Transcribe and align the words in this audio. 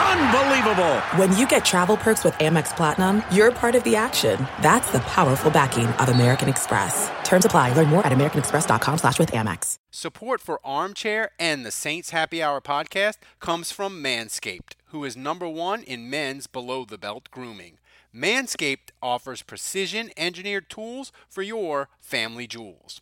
Unbelievable! 0.00 1.00
When 1.16 1.36
you 1.36 1.46
get 1.46 1.64
travel 1.64 1.96
perks 1.96 2.24
with 2.24 2.34
Amex 2.34 2.74
Platinum, 2.74 3.22
you're 3.30 3.52
part 3.52 3.74
of 3.74 3.84
the 3.84 3.96
action. 3.96 4.38
That's 4.62 4.90
the 4.92 5.00
powerful 5.00 5.50
backing 5.50 5.86
of 5.86 6.08
American 6.08 6.48
Express. 6.48 7.10
Terms 7.24 7.44
apply. 7.44 7.74
Learn 7.74 7.88
more 7.88 8.06
at 8.06 8.12
americanexpress.com 8.12 8.98
slash 8.98 9.18
with 9.18 9.32
Amex. 9.32 9.76
Support 9.90 10.40
for 10.40 10.58
Armchair 10.64 11.32
and 11.38 11.66
the 11.66 11.70
Saints 11.70 12.10
Happy 12.10 12.42
Hour 12.42 12.60
podcast 12.60 13.18
comes 13.40 13.72
from 13.72 14.02
Manscaped, 14.02 14.72
who 14.86 15.04
is 15.04 15.16
number 15.16 15.48
one 15.48 15.82
in 15.82 16.08
men's 16.08 16.46
below-the-belt 16.46 17.28
grooming. 17.30 17.78
Manscaped 18.14 18.90
offers 19.02 19.42
precision 19.42 20.10
engineered 20.16 20.68
tools 20.70 21.12
for 21.28 21.42
your 21.42 21.88
family 22.00 22.46
jewels. 22.46 23.00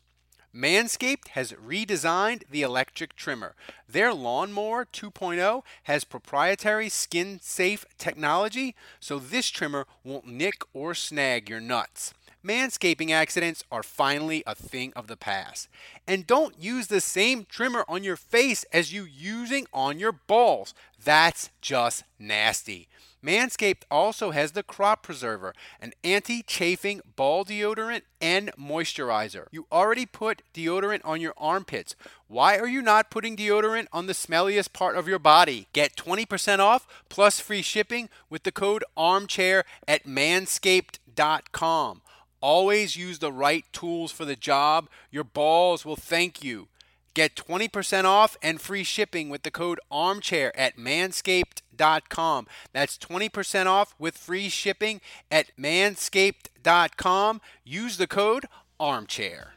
Manscaped 0.55 1.29
has 1.29 1.53
redesigned 1.53 2.43
the 2.51 2.63
electric 2.63 3.15
trimmer. 3.15 3.55
Their 3.89 4.15
Lawnmower 4.15 4.87
2.0 4.87 5.63
has 5.85 6.05
proprietary 6.05 6.89
skin 6.89 7.39
safe 7.43 7.85
technology, 7.99 8.75
so 8.99 9.19
this 9.19 9.51
trimmer 9.51 9.87
won't 10.03 10.27
nick 10.27 10.63
or 10.73 10.95
snag 10.95 11.51
your 11.51 11.61
nuts. 11.61 12.15
Manscaping 12.45 13.11
accidents 13.11 13.65
are 13.73 13.83
finally 13.83 14.45
a 14.47 14.55
thing 14.55 14.93
of 14.95 15.09
the 15.09 15.17
past. 15.17 15.69
And 16.07 16.27
don't 16.27 16.63
use 16.63 16.87
the 16.87 17.01
same 17.01 17.45
trimmer 17.45 17.85
on 17.89 18.05
your 18.05 18.17
face 18.17 18.65
as 18.73 18.93
you 18.93 19.05
using 19.05 19.67
on 19.73 19.99
your 19.99 20.13
balls. 20.13 20.73
That's 21.03 21.51
just 21.61 22.05
nasty. 22.19 22.89
Manscaped 23.25 23.83
also 23.91 24.31
has 24.31 24.53
the 24.53 24.63
Crop 24.63 25.03
Preserver, 25.03 25.53
an 25.81 25.93
anti 26.05 26.43
chafing 26.43 27.01
ball 27.17 27.45
deodorant 27.45 28.03
and 28.21 28.53
moisturizer. 28.57 29.47
You 29.51 29.67
already 29.73 30.07
put 30.07 30.43
deodorant 30.55 31.01
on 31.05 31.21
your 31.21 31.35
armpits. 31.37 31.97
Why 32.29 32.57
are 32.57 32.69
you 32.69 32.81
not 32.81 33.11
putting 33.11 33.37
deodorant 33.37 33.89
on 33.93 34.07
the 34.07 34.13
smelliest 34.13 34.73
part 34.73 34.97
of 34.97 35.09
your 35.09 35.19
body? 35.19 35.67
Get 35.73 35.97
20% 35.97 36.61
off 36.61 36.87
plus 37.09 37.41
free 37.41 37.63
shipping 37.63 38.09
with 38.31 38.45
the 38.45 38.53
code 38.53 38.85
armchair 38.97 39.65
at 39.89 40.05
manscaped.com. 40.05 42.03
Always 42.41 42.97
use 42.97 43.19
the 43.19 43.33
right 43.33 43.65
tools 43.73 44.13
for 44.13 44.25
the 44.25 44.37
job. 44.37 44.89
Your 45.11 45.25
balls 45.25 45.85
will 45.85 45.97
thank 45.97 46.43
you. 46.43 46.69
Get 47.15 47.35
20% 47.35 48.05
off 48.05 48.37
and 48.43 48.61
free 48.61 48.85
shipping 48.85 49.29
with 49.29 49.43
the 49.43 49.51
code 49.51 49.81
armchair 49.91 50.57
at 50.57 50.77
manscaped.com. 50.77 52.47
That's 52.73 52.97
20% 52.97 53.67
off 53.67 53.95
with 53.99 54.17
free 54.17 54.49
shipping 54.49 55.01
at 55.31 55.51
manscaped.com. 55.59 57.41
Use 57.65 57.97
the 57.97 58.07
code 58.07 58.47
armchair. 58.79 59.55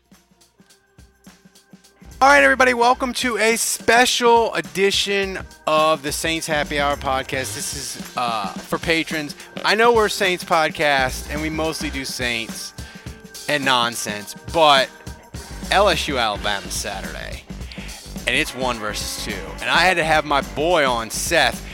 All 2.21 2.27
right, 2.27 2.43
everybody, 2.43 2.75
welcome 2.75 3.13
to 3.13 3.37
a 3.37 3.55
special 3.55 4.53
edition 4.53 5.39
of 5.65 6.03
the 6.03 6.11
Saints 6.11 6.45
Happy 6.45 6.79
Hour 6.79 6.95
podcast. 6.95 7.55
This 7.55 7.73
is 7.73 8.13
uh, 8.15 8.49
for 8.49 8.77
patrons. 8.77 9.35
I 9.65 9.73
know 9.73 9.91
we're 9.91 10.07
Saints 10.07 10.43
podcast 10.43 11.31
and 11.31 11.41
we 11.41 11.49
mostly 11.49 11.89
do 11.89 12.05
Saints 12.05 12.75
and 13.49 13.65
nonsense, 13.65 14.35
but 14.53 14.87
LSU 15.71 16.21
Alabama 16.21 16.69
Saturday, 16.69 17.43
and 18.27 18.35
it's 18.35 18.53
one 18.53 18.77
versus 18.77 19.25
two. 19.25 19.41
And 19.59 19.67
I 19.67 19.79
had 19.79 19.97
to 19.97 20.03
have 20.03 20.23
my 20.23 20.41
boy 20.53 20.87
on, 20.87 21.09
Seth 21.09 21.67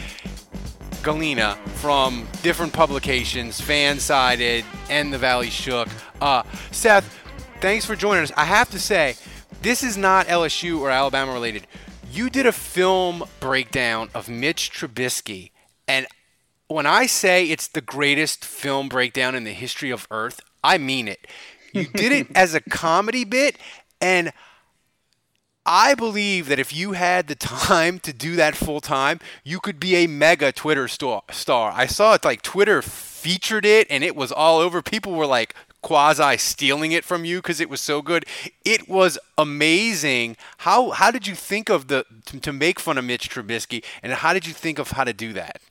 Galina, 1.02 1.58
from 1.72 2.26
different 2.42 2.72
publications, 2.72 3.60
Fansided 3.60 4.64
and 4.90 5.12
The 5.12 5.18
Valley 5.18 5.50
Shook. 5.50 5.90
Uh, 6.22 6.44
Seth, 6.72 7.20
thanks 7.60 7.84
for 7.84 7.98
joining 7.98 8.24
us. 8.24 8.32
I 8.38 8.46
have 8.46 8.70
to 8.70 8.80
say, 8.80 9.18
this 9.62 9.84
is 9.84 9.98
not 9.98 10.28
LSU 10.28 10.80
or 10.80 10.90
Alabama 10.90 11.34
related. 11.34 11.68
You 12.12 12.30
did 12.30 12.46
a 12.46 12.52
film 12.52 13.24
breakdown 13.40 14.10
of 14.14 14.30
Mitch 14.30 14.72
Trubisky, 14.72 15.52
and 15.88 16.08
when 16.68 16.86
I 16.86 17.06
say 17.06 17.46
it's 17.46 17.68
the 17.68 17.82
greatest 17.82 18.44
film 18.44 18.90
breakdown 18.90 19.36
in 19.36 19.44
the 19.44 19.54
history 19.54 19.90
of 19.90 20.08
Earth, 20.12 20.42
I 20.64 20.78
mean 20.78 21.08
it. 21.08 21.28
You 21.74 21.88
did 21.88 22.12
it 22.12 22.28
as 22.36 22.54
a 22.54 22.62
comedy 22.62 23.24
bit, 23.24 23.58
and 24.02 24.32
I 25.66 25.96
believe 25.96 26.48
that 26.48 26.60
if 26.60 26.74
you 26.74 26.94
had 26.94 27.28
the 27.28 27.36
time 27.36 28.00
to 28.00 28.14
do 28.14 28.38
that 28.38 28.56
full 28.56 28.80
time, 28.80 29.20
you 29.44 29.60
could 29.60 29.80
be 29.80 29.96
a 29.96 30.08
mega 30.08 30.54
Twitter 30.54 30.88
star. 30.88 31.24
I 31.76 31.86
saw 31.88 32.14
it 32.14 32.24
like 32.24 32.42
Twitter 32.42 32.82
featured 32.82 33.66
it, 33.66 33.88
and 33.90 34.04
it 34.04 34.16
was 34.16 34.32
all 34.32 34.60
over. 34.60 34.82
People 34.82 35.14
were 35.14 35.26
like 35.26 35.54
quasi 35.82 36.38
stealing 36.38 36.92
it 36.92 37.04
from 37.04 37.26
you 37.26 37.38
because 37.38 37.60
it 37.60 37.70
was 37.70 37.82
so 37.82 38.02
good. 38.02 38.26
It 38.66 38.90
was 38.90 39.18
amazing. 39.38 40.38
How 40.60 40.92
how 40.92 41.12
did 41.12 41.28
you 41.28 41.36
think 41.36 41.70
of 41.70 41.88
the 41.88 42.06
to, 42.26 42.40
to 42.40 42.54
make 42.54 42.80
fun 42.80 42.98
of 42.98 43.06
Mitch 43.06 43.30
Trubisky, 43.30 43.84
and 44.04 44.14
how 44.14 44.34
did 44.34 44.46
you 44.46 44.54
think 44.54 44.80
of 44.80 44.92
how 44.92 45.04
to 45.04 45.14
do 45.14 45.34
that? 45.34 45.62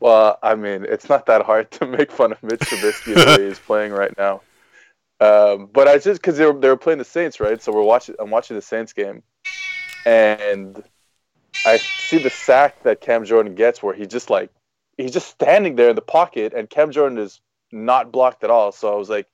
Well, 0.00 0.38
I 0.42 0.56
mean, 0.56 0.84
it's 0.88 1.08
not 1.08 1.26
that 1.26 1.42
hard 1.42 1.70
to 1.72 1.86
make 1.86 2.10
fun 2.10 2.32
of 2.32 2.42
Mitch 2.42 2.60
Trubisky 2.60 3.14
the 3.14 3.38
way 3.38 3.48
he's 3.48 3.58
playing 3.66 3.92
right 3.92 4.12
now. 4.18 4.42
Um, 5.20 5.68
but 5.72 5.86
I 5.86 5.98
just 5.98 6.20
because 6.20 6.36
they 6.36 6.44
were 6.44 6.58
they 6.58 6.68
were 6.68 6.76
playing 6.76 6.98
the 6.98 7.04
Saints, 7.04 7.38
right? 7.38 7.62
So 7.62 7.72
we're 7.72 7.82
watching. 7.82 8.16
I'm 8.18 8.30
watching 8.30 8.56
the 8.56 8.62
Saints 8.62 8.92
game, 8.92 9.22
and 10.04 10.82
I 11.64 11.76
see 11.76 12.18
the 12.18 12.30
sack 12.30 12.82
that 12.82 13.00
Cam 13.00 13.24
Jordan 13.24 13.54
gets, 13.54 13.80
where 13.82 13.94
he 13.94 14.06
just 14.06 14.30
like 14.30 14.50
he's 14.98 15.12
just 15.12 15.28
standing 15.28 15.76
there 15.76 15.90
in 15.90 15.94
the 15.94 16.02
pocket, 16.02 16.52
and 16.52 16.68
Cam 16.68 16.90
Jordan 16.90 17.18
is 17.18 17.40
not 17.72 18.12
blocked 18.12 18.44
at 18.44 18.50
all. 18.50 18.72
So 18.72 18.92
I 18.92 18.96
was 18.96 19.08
like, 19.08 19.26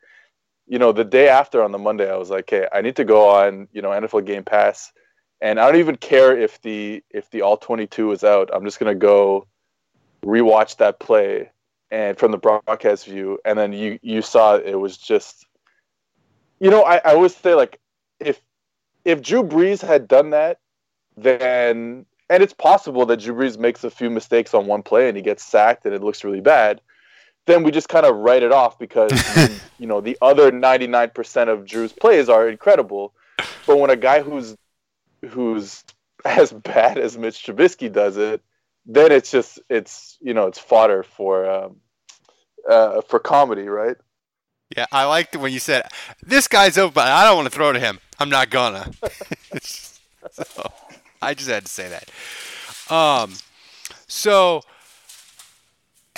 you 0.67 0.79
know, 0.79 0.93
the 0.93 1.05
day 1.05 1.29
after 1.29 1.63
on 1.63 1.73
the 1.73 1.79
Monday, 1.79 2.11
I 2.11 2.17
was 2.17 2.31
like, 2.31 2.53
okay, 2.53 2.69
I 2.73 2.81
need 2.81 2.97
to 2.97 3.05
go 3.05 3.29
on, 3.29 3.69
you 3.73 3.83
know, 3.83 3.91
NFL 3.91 4.27
Game 4.27 4.45
Pass, 4.45 4.93
and 5.41 5.59
I 5.59 5.67
don't 5.67 5.81
even 5.81 5.97
care 5.97 6.37
if 6.39 6.61
the 6.63 7.03
if 7.11 7.31
the 7.31 7.43
all 7.43 7.57
22 7.57 8.13
is 8.13 8.25
out. 8.25 8.51
I'm 8.53 8.65
just 8.65 8.79
gonna 8.79 8.95
go 8.95 9.47
rewatch 10.25 10.77
that 10.77 10.99
play 11.01 11.51
and 11.91 12.19
from 12.19 12.33
the 12.33 12.39
broadcast 12.39 13.07
view, 13.07 13.39
and 13.45 13.59
then 13.59 13.73
you 13.73 13.99
you 14.03 14.23
saw 14.23 14.57
it 14.57 14.79
was 14.79 14.99
just 14.99 15.47
you 16.61 16.71
know, 16.71 16.83
I, 16.83 16.97
I 16.97 17.15
always 17.15 17.35
say 17.37 17.55
like 17.55 17.81
if 18.21 18.41
if 19.05 19.23
Drew 19.23 19.43
Brees 19.43 19.81
had 19.81 20.09
done 20.09 20.31
that, 20.31 20.59
then 21.17 22.05
and 22.31 22.43
it's 22.43 22.53
possible 22.53 23.07
that 23.07 23.21
Drew 23.21 23.35
Brees 23.35 23.59
makes 23.59 23.85
a 23.85 23.91
few 23.91 24.11
mistakes 24.11 24.55
on 24.55 24.67
one 24.67 24.83
play 24.83 25.09
and 25.09 25.17
he 25.17 25.23
gets 25.23 25.45
sacked 25.45 25.87
and 25.87 25.95
it 25.95 26.03
looks 26.03 26.25
really 26.25 26.41
bad, 26.41 26.81
then 27.49 27.63
we 27.63 27.73
just 27.73 27.89
kind 27.89 28.07
of 28.07 28.15
write 28.15 28.43
it 28.43 28.53
off 28.53 28.79
because 28.79 29.11
you 29.79 29.87
know 29.87 30.01
the 30.01 30.17
other 30.23 30.53
ninety 30.53 30.87
nine 30.87 31.11
percent 31.11 31.51
of 31.51 31.65
Drew's 31.65 31.93
plays 31.93 32.29
are 32.29 32.49
incredible. 32.49 33.15
But 33.67 33.79
when 33.79 33.91
a 33.91 33.97
guy 33.97 34.21
who's 34.23 34.57
who's 35.31 35.83
as 36.25 36.53
bad 36.53 36.99
as 36.99 37.19
Mitch 37.19 37.45
Trubisky 37.45 37.91
does 37.91 38.17
it, 38.17 38.43
then 38.87 39.11
it's 39.11 39.31
just 39.31 39.59
it's 39.69 40.19
you 40.21 40.35
know 40.35 40.47
it's 40.47 40.59
fodder 40.59 41.03
for 41.03 41.51
um, 41.51 41.77
uh, 42.69 43.01
for 43.03 43.19
comedy, 43.19 43.67
right? 43.67 43.97
Yeah, 44.77 44.87
I 44.93 45.07
liked 45.07 45.35
when 45.35 45.53
you 45.53 45.61
said, 45.61 45.89
"This 46.23 46.47
guy's 46.47 46.77
open. 46.77 47.03
I 47.03 47.25
don't 47.25 47.37
want 47.37 47.47
to 47.47 47.55
throw 47.55 47.73
to 47.73 47.81
him. 47.81 47.99
I'm 48.21 48.29
not 48.29 48.51
gonna." 48.51 48.91
so 49.63 50.73
I 51.23 51.33
just 51.33 51.49
had 51.49 51.65
to 51.65 51.73
say 51.73 51.89
that. 51.89 52.93
Um, 52.95 53.33
so 54.07 54.63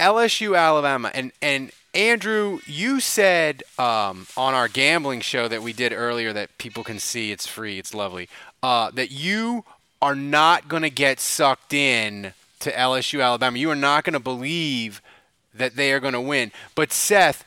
LSU, 0.01 0.59
Alabama, 0.59 1.11
and 1.15 1.31
and 1.41 1.71
Andrew, 1.95 2.61
you 2.67 3.01
said 3.01 3.63
um, 3.79 4.27
on 4.37 4.55
our 4.55 4.69
gambling 4.69 5.21
show 5.21 5.49
that 5.49 5.63
we 5.63 5.73
did 5.73 5.93
earlier 5.93 6.33
that 6.33 6.57
people 6.57 6.85
can 6.85 6.99
see 6.99 7.33
it's 7.33 7.47
free, 7.47 7.79
it's 7.79 7.95
lovely. 7.95 8.29
Uh, 8.63 8.91
that 8.93 9.11
you 9.11 9.65
are 10.01 10.15
not 10.15 10.69
going 10.69 10.83
to 10.83 10.91
get 10.91 11.21
sucked 11.21 11.73
in 11.73 12.33
to 12.61 12.73
LSU, 12.73 13.23
Alabama. 13.23 13.59
You 13.59 13.71
are 13.71 13.77
not 13.77 14.05
going 14.05 14.15
to 14.15 14.21
believe 14.21 15.03
that 15.53 15.77
they 15.77 15.93
are 15.93 16.01
going 16.01 16.15
to 16.15 16.21
win. 16.21 16.53
But 16.75 16.93
Seth, 16.93 17.45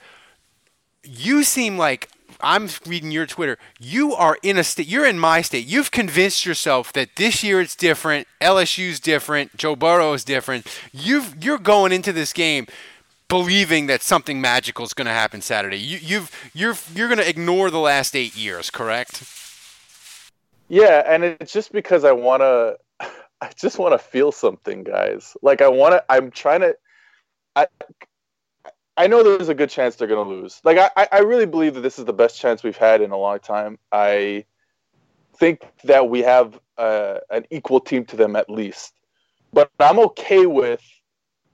you 1.04 1.44
seem 1.44 1.78
like 1.78 2.10
I'm 2.42 2.70
reading 2.86 3.12
your 3.12 3.26
Twitter. 3.26 3.58
You 3.80 4.14
are 4.14 4.38
in 4.44 4.58
a 4.58 4.64
state. 4.64 4.88
You're 4.88 5.06
in 5.06 5.20
my 5.20 5.42
state. 5.42 5.66
You've 5.66 5.92
convinced 5.92 6.46
yourself 6.46 6.94
that 6.94 7.16
this 7.16 7.44
year 7.44 7.62
it's 7.62 7.76
different. 7.76 8.28
LSU's 8.42 9.00
different. 9.00 9.56
Joe 9.58 9.76
Burrow 9.76 10.14
is 10.14 10.24
different. 10.24 10.68
You've 10.92 11.44
you're 11.44 11.58
going 11.58 11.92
into 11.92 12.14
this 12.14 12.34
game 12.34 12.68
believing 13.28 13.88
that 13.88 14.02
something 14.02 14.40
magical 14.40 14.86
is 14.86 14.94
going 14.94 15.08
to 15.08 15.12
happen 15.12 15.42
Saturday. 15.42 15.78
You, 15.78 15.98
you've 16.02 16.52
you're 16.54 16.76
you're 16.94 17.08
going 17.08 17.20
to 17.20 17.28
ignore 17.28 17.70
the 17.70 17.80
last 17.80 18.16
eight 18.16 18.36
years, 18.36 18.70
correct? 18.70 19.24
Yeah, 20.70 21.04
and 21.06 21.24
it's 21.24 21.54
just 21.54 21.72
because 21.72 22.04
I 22.04 22.12
want 22.12 22.42
to. 22.42 22.78
I 23.42 23.52
just 23.58 23.78
want 23.78 23.94
to 23.94 23.98
feel 23.98 24.32
something, 24.32 24.84
guys. 24.84 25.36
Like 25.42 25.62
I 25.62 25.68
want 25.68 25.94
to. 25.94 26.04
I'm 26.10 26.32
trying 26.32 26.62
to. 26.62 26.76
I 27.56 27.68
I 28.96 29.08
know 29.08 29.24
there's 29.24 29.50
a 29.50 29.56
good 29.56 29.70
chance 29.70 29.96
they're 29.96 30.08
going 30.08 30.28
to 30.28 30.36
lose. 30.36 30.62
Like 30.64 30.78
I, 30.96 31.08
I 31.12 31.20
really 31.20 31.48
believe 31.48 31.74
that 31.76 31.82
this 31.82 31.98
is 31.98 32.06
the 32.06 32.14
best 32.14 32.40
chance 32.40 32.64
we've 32.64 32.78
had 32.78 33.02
in 33.02 33.12
a 33.12 33.18
long 33.18 33.40
time. 33.40 33.80
I, 33.92 34.46
think 35.38 35.62
that 35.84 36.10
we 36.10 36.22
have 36.22 36.60
uh, 36.78 37.18
an 37.30 37.46
equal 37.50 37.80
team 37.80 38.06
to 38.06 38.16
them 38.16 38.36
at 38.36 38.50
least. 38.50 38.94
But 39.52 39.70
I'm 39.80 40.00
okay 40.00 40.46
with 40.46 40.82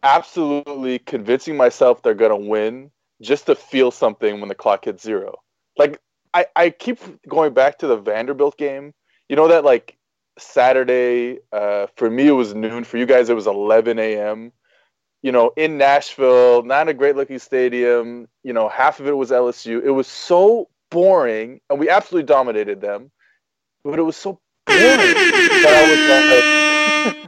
absolutely 0.03 0.99
convincing 0.99 1.57
myself 1.57 2.01
they're 2.01 2.13
going 2.13 2.31
to 2.31 2.49
win 2.49 2.91
just 3.21 3.47
to 3.47 3.55
feel 3.55 3.91
something 3.91 4.39
when 4.39 4.47
the 4.49 4.55
clock 4.55 4.85
hits 4.85 5.03
zero. 5.03 5.35
Like, 5.77 5.99
I, 6.33 6.45
I 6.55 6.69
keep 6.69 6.99
going 7.27 7.53
back 7.53 7.79
to 7.79 7.87
the 7.87 7.97
Vanderbilt 7.97 8.57
game. 8.57 8.93
You 9.27 9.35
know 9.35 9.47
that, 9.49 9.65
like, 9.65 9.97
Saturday, 10.37 11.39
uh, 11.51 11.87
for 11.95 12.09
me, 12.09 12.27
it 12.27 12.31
was 12.31 12.53
noon. 12.53 12.83
For 12.85 12.97
you 12.97 13.05
guys, 13.05 13.29
it 13.29 13.35
was 13.35 13.47
11 13.47 13.99
a.m. 13.99 14.51
You 15.21 15.31
know, 15.31 15.51
in 15.57 15.77
Nashville, 15.77 16.63
not 16.63 16.87
a 16.87 16.93
great 16.93 17.15
looking 17.15 17.39
stadium. 17.39 18.27
You 18.43 18.53
know, 18.53 18.69
half 18.69 18.99
of 18.99 19.07
it 19.07 19.17
was 19.17 19.31
LSU. 19.31 19.83
It 19.83 19.91
was 19.91 20.07
so 20.07 20.69
boring, 20.89 21.61
and 21.69 21.79
we 21.79 21.89
absolutely 21.89 22.27
dominated 22.27 22.81
them. 22.81 23.11
But 23.83 23.99
it 23.99 24.03
was 24.03 24.15
so 24.15 24.39
boring 24.65 24.77
that 24.77 25.73
I 25.75 25.89
was 25.89 27.21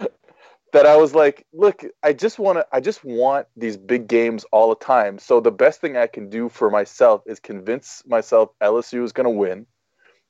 like, 0.00 0.10
that 0.72 0.86
I 0.86 0.96
was 0.96 1.14
like, 1.14 1.46
look, 1.52 1.84
I 2.02 2.12
just 2.12 2.38
want 2.38 2.58
to, 2.58 2.66
I 2.72 2.80
just 2.80 3.04
want 3.04 3.46
these 3.56 3.76
big 3.76 4.06
games 4.06 4.44
all 4.52 4.68
the 4.68 4.84
time. 4.84 5.18
So 5.18 5.40
the 5.40 5.50
best 5.50 5.80
thing 5.80 5.96
I 5.96 6.06
can 6.06 6.28
do 6.28 6.48
for 6.48 6.70
myself 6.70 7.22
is 7.26 7.40
convince 7.40 8.02
myself 8.06 8.50
LSU 8.62 9.02
is 9.04 9.12
going 9.12 9.24
to 9.24 9.30
win. 9.30 9.66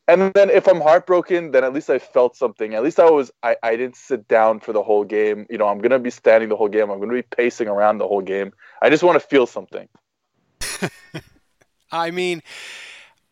And 0.09 0.33
then 0.33 0.49
if 0.49 0.67
I'm 0.67 0.81
heartbroken, 0.81 1.51
then 1.51 1.65
at 1.65 1.75
least 1.75 1.91
I 1.91 1.99
felt 1.99 2.35
something. 2.35 2.75
At 2.75 2.83
least 2.83 2.99
I 2.99 3.11
was, 3.11 3.31
I, 3.43 3.57
I 3.63 3.77
didn't 3.77 3.97
sit 3.97 4.27
down 4.27 4.59
for 4.59 4.73
the 4.73 4.83
whole 4.83 5.05
game. 5.05 5.47
You 5.51 5.59
know, 5.59 5.69
I'm 5.69 5.79
going 5.79 5.91
to 5.91 5.99
be 5.99 6.09
standing 6.09 6.49
the 6.49 6.57
whole 6.57 6.69
game. 6.69 6.91
I'm 6.91 6.97
going 6.97 7.11
to 7.11 7.15
be 7.15 7.23
pacing 7.23 7.69
around 7.69 7.99
the 7.99 8.09
whole 8.09 8.23
game. 8.23 8.53
I 8.81 8.89
just 8.89 9.03
want 9.03 9.21
to 9.21 9.29
feel 9.29 9.47
something. 9.47 9.87
I 11.93 12.11
mean, 12.11 12.43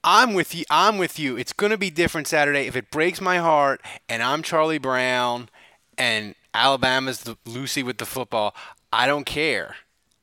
I'm 0.04 0.34
with 0.34 0.54
you. 0.54 0.66
I'm 0.68 0.98
with 0.98 1.18
you. 1.18 1.38
It's 1.38 1.54
going 1.54 1.70
to 1.70 1.78
be 1.78 1.88
different 1.88 2.26
Saturday. 2.26 2.66
If 2.66 2.76
it 2.76 2.90
breaks 2.90 3.22
my 3.22 3.38
heart 3.38 3.80
and 4.06 4.22
I'm 4.22 4.42
Charlie 4.42 4.78
Brown 4.78 5.48
and 5.96 6.34
Alabama's 6.52 7.22
the 7.22 7.38
Lucy 7.46 7.82
with 7.82 7.96
the 7.96 8.06
football, 8.06 8.54
I 8.92 9.06
don't 9.06 9.24
care. 9.24 9.76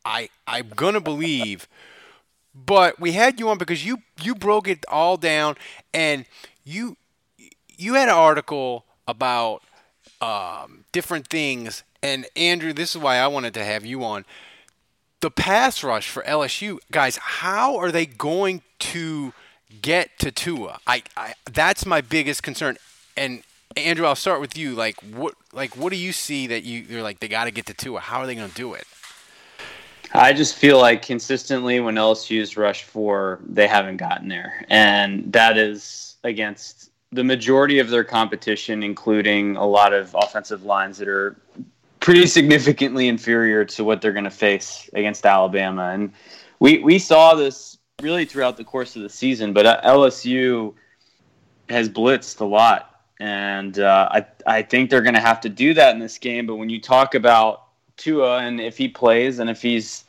I 0.06 0.30
I'm 0.46 0.70
going 0.70 0.94
to 0.94 1.02
believe. 1.02 1.68
But 2.56 3.00
we 3.00 3.14
had 3.14 3.40
you 3.40 3.50
on 3.50 3.58
because 3.58 3.86
you 3.86 4.00
you 4.22 4.36
broke 4.36 4.68
it 4.68 4.86
all 4.88 5.18
down 5.18 5.56
and 5.94 6.26
you 6.64 6.98
you 7.76 7.96
had 7.96 8.10
an 8.10 8.16
article 8.16 8.86
about 9.08 9.64
um, 10.22 10.86
different 10.92 11.28
things 11.28 11.84
and 12.02 12.26
Andrew, 12.36 12.74
this 12.74 12.96
is 12.96 13.02
why 13.02 13.18
I 13.18 13.28
wanted 13.28 13.54
to 13.54 13.64
have 13.64 13.86
you 13.86 14.04
on. 14.04 14.26
The 15.22 15.32
pass 15.32 15.84
rush 15.84 16.10
for 16.10 16.22
LSU, 16.24 16.80
guys, 16.92 17.16
how 17.16 17.78
are 17.78 17.92
they 17.94 18.06
going 18.06 18.62
to 18.80 19.34
get 19.82 20.18
to 20.20 20.32
Tua. 20.32 20.80
I, 20.86 21.04
I 21.18 21.34
that's 21.52 21.86
my 21.86 22.02
biggest 22.02 22.44
concern. 22.44 22.78
And 23.18 23.44
Andrew, 23.76 24.06
I'll 24.06 24.16
start 24.16 24.42
with 24.42 24.58
you. 24.58 24.74
Like 24.76 25.00
what 25.02 25.36
like 25.52 25.76
what 25.76 25.92
do 25.92 25.98
you 25.98 26.12
see 26.12 26.48
that 26.48 26.64
you, 26.64 26.82
you're 26.82 27.04
like 27.04 27.20
they 27.20 27.28
got 27.28 27.46
to 27.46 27.52
get 27.52 27.66
to 27.68 27.74
Tua? 27.74 28.00
How 28.00 28.20
are 28.20 28.28
they 28.28 28.36
going 28.36 28.50
to 28.50 28.56
do 28.56 28.74
it? 28.74 28.86
I 30.14 30.34
just 30.34 30.56
feel 30.56 30.80
like 30.80 31.02
consistently 31.02 31.80
when 31.80 31.96
LSU's 31.96 32.56
rushed 32.56 32.84
for, 32.84 33.40
they 33.48 33.68
haven't 33.68 33.98
gotten 33.98 34.28
there, 34.28 34.64
and 34.70 35.32
that 35.34 35.58
is 35.58 36.18
against 36.24 36.92
the 37.12 37.24
majority 37.24 37.80
of 37.80 37.90
their 37.90 38.04
competition, 38.04 38.84
including 38.84 39.56
a 39.56 39.66
lot 39.66 39.94
of 39.94 40.16
offensive 40.16 40.64
lines 40.64 40.98
that 41.00 41.08
are 41.08 41.36
pretty 42.00 42.28
significantly 42.28 43.08
inferior 43.08 43.66
to 43.66 43.84
what 43.84 44.02
they're 44.02 44.14
going 44.14 44.24
to 44.24 44.30
face 44.30 44.90
against 44.94 45.26
Alabama. 45.26 45.92
And 45.94 46.12
we 46.60 46.80
we 46.80 47.00
saw 47.00 47.34
this 47.34 47.78
really 48.02 48.26
throughout 48.26 48.58
the 48.58 48.64
course 48.64 48.96
of 48.96 49.02
the 49.02 49.10
season. 49.10 49.54
But 49.54 49.66
uh, 49.66 49.82
LSU 49.84 50.76
has 51.70 51.90
blitzed 51.90 52.40
a 52.40 52.46
lot, 52.46 53.02
and 53.20 53.80
uh, 53.80 54.10
I 54.12 54.26
I 54.46 54.62
think 54.62 54.92
they're 54.92 55.02
going 55.02 55.16
to 55.16 55.22
have 55.22 55.42
to 55.42 55.50
do 55.50 55.74
that 55.74 55.94
in 55.96 56.00
this 56.00 56.20
game. 56.20 56.46
But 56.46 56.58
when 56.58 56.70
you 56.70 56.80
talk 56.80 57.16
about 57.16 57.64
Tua 57.98 58.40
and 58.40 58.60
if 58.60 58.78
he 58.78 58.88
plays 58.88 59.40
and 59.40 59.50
if 59.50 59.62
he's 59.62 60.03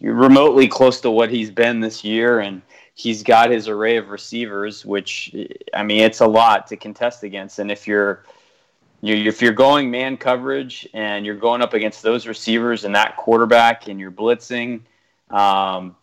remotely 0.00 0.68
close 0.68 1.00
to 1.00 1.10
what 1.10 1.30
he's 1.30 1.50
been 1.50 1.80
this 1.80 2.04
year 2.04 2.40
and 2.40 2.62
he's 2.94 3.22
got 3.22 3.50
his 3.50 3.68
array 3.68 3.96
of 3.96 4.08
receivers 4.08 4.84
which 4.84 5.34
i 5.74 5.82
mean 5.82 6.00
it's 6.00 6.20
a 6.20 6.26
lot 6.26 6.66
to 6.66 6.76
contest 6.76 7.22
against 7.22 7.58
and 7.58 7.70
if 7.70 7.86
you're 7.86 8.24
you, 9.02 9.14
if 9.14 9.42
you're 9.42 9.52
going 9.52 9.90
man 9.90 10.16
coverage 10.16 10.88
and 10.94 11.26
you're 11.26 11.36
going 11.36 11.62
up 11.62 11.74
against 11.74 12.02
those 12.02 12.26
receivers 12.26 12.84
and 12.84 12.94
that 12.94 13.16
quarterback 13.16 13.88
and 13.88 14.00
you're 14.00 14.10
blitzing 14.10 14.80
um, 15.30 15.96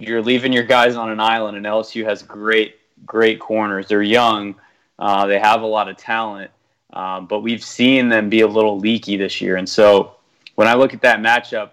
you're 0.00 0.22
leaving 0.22 0.52
your 0.52 0.64
guys 0.64 0.96
on 0.96 1.10
an 1.10 1.20
island, 1.20 1.56
and 1.56 1.66
LSU 1.66 2.04
has 2.04 2.22
great, 2.22 2.76
great 3.04 3.38
corners. 3.38 3.88
They're 3.88 4.02
young, 4.02 4.54
uh, 4.98 5.26
they 5.26 5.38
have 5.38 5.62
a 5.62 5.66
lot 5.66 5.88
of 5.88 5.96
talent, 5.96 6.50
um, 6.92 7.26
but 7.26 7.40
we've 7.40 7.62
seen 7.62 8.08
them 8.08 8.28
be 8.28 8.40
a 8.40 8.46
little 8.46 8.78
leaky 8.78 9.16
this 9.16 9.40
year. 9.40 9.56
And 9.56 9.68
so 9.68 10.16
when 10.54 10.68
I 10.68 10.74
look 10.74 10.94
at 10.94 11.02
that 11.02 11.20
matchup, 11.20 11.70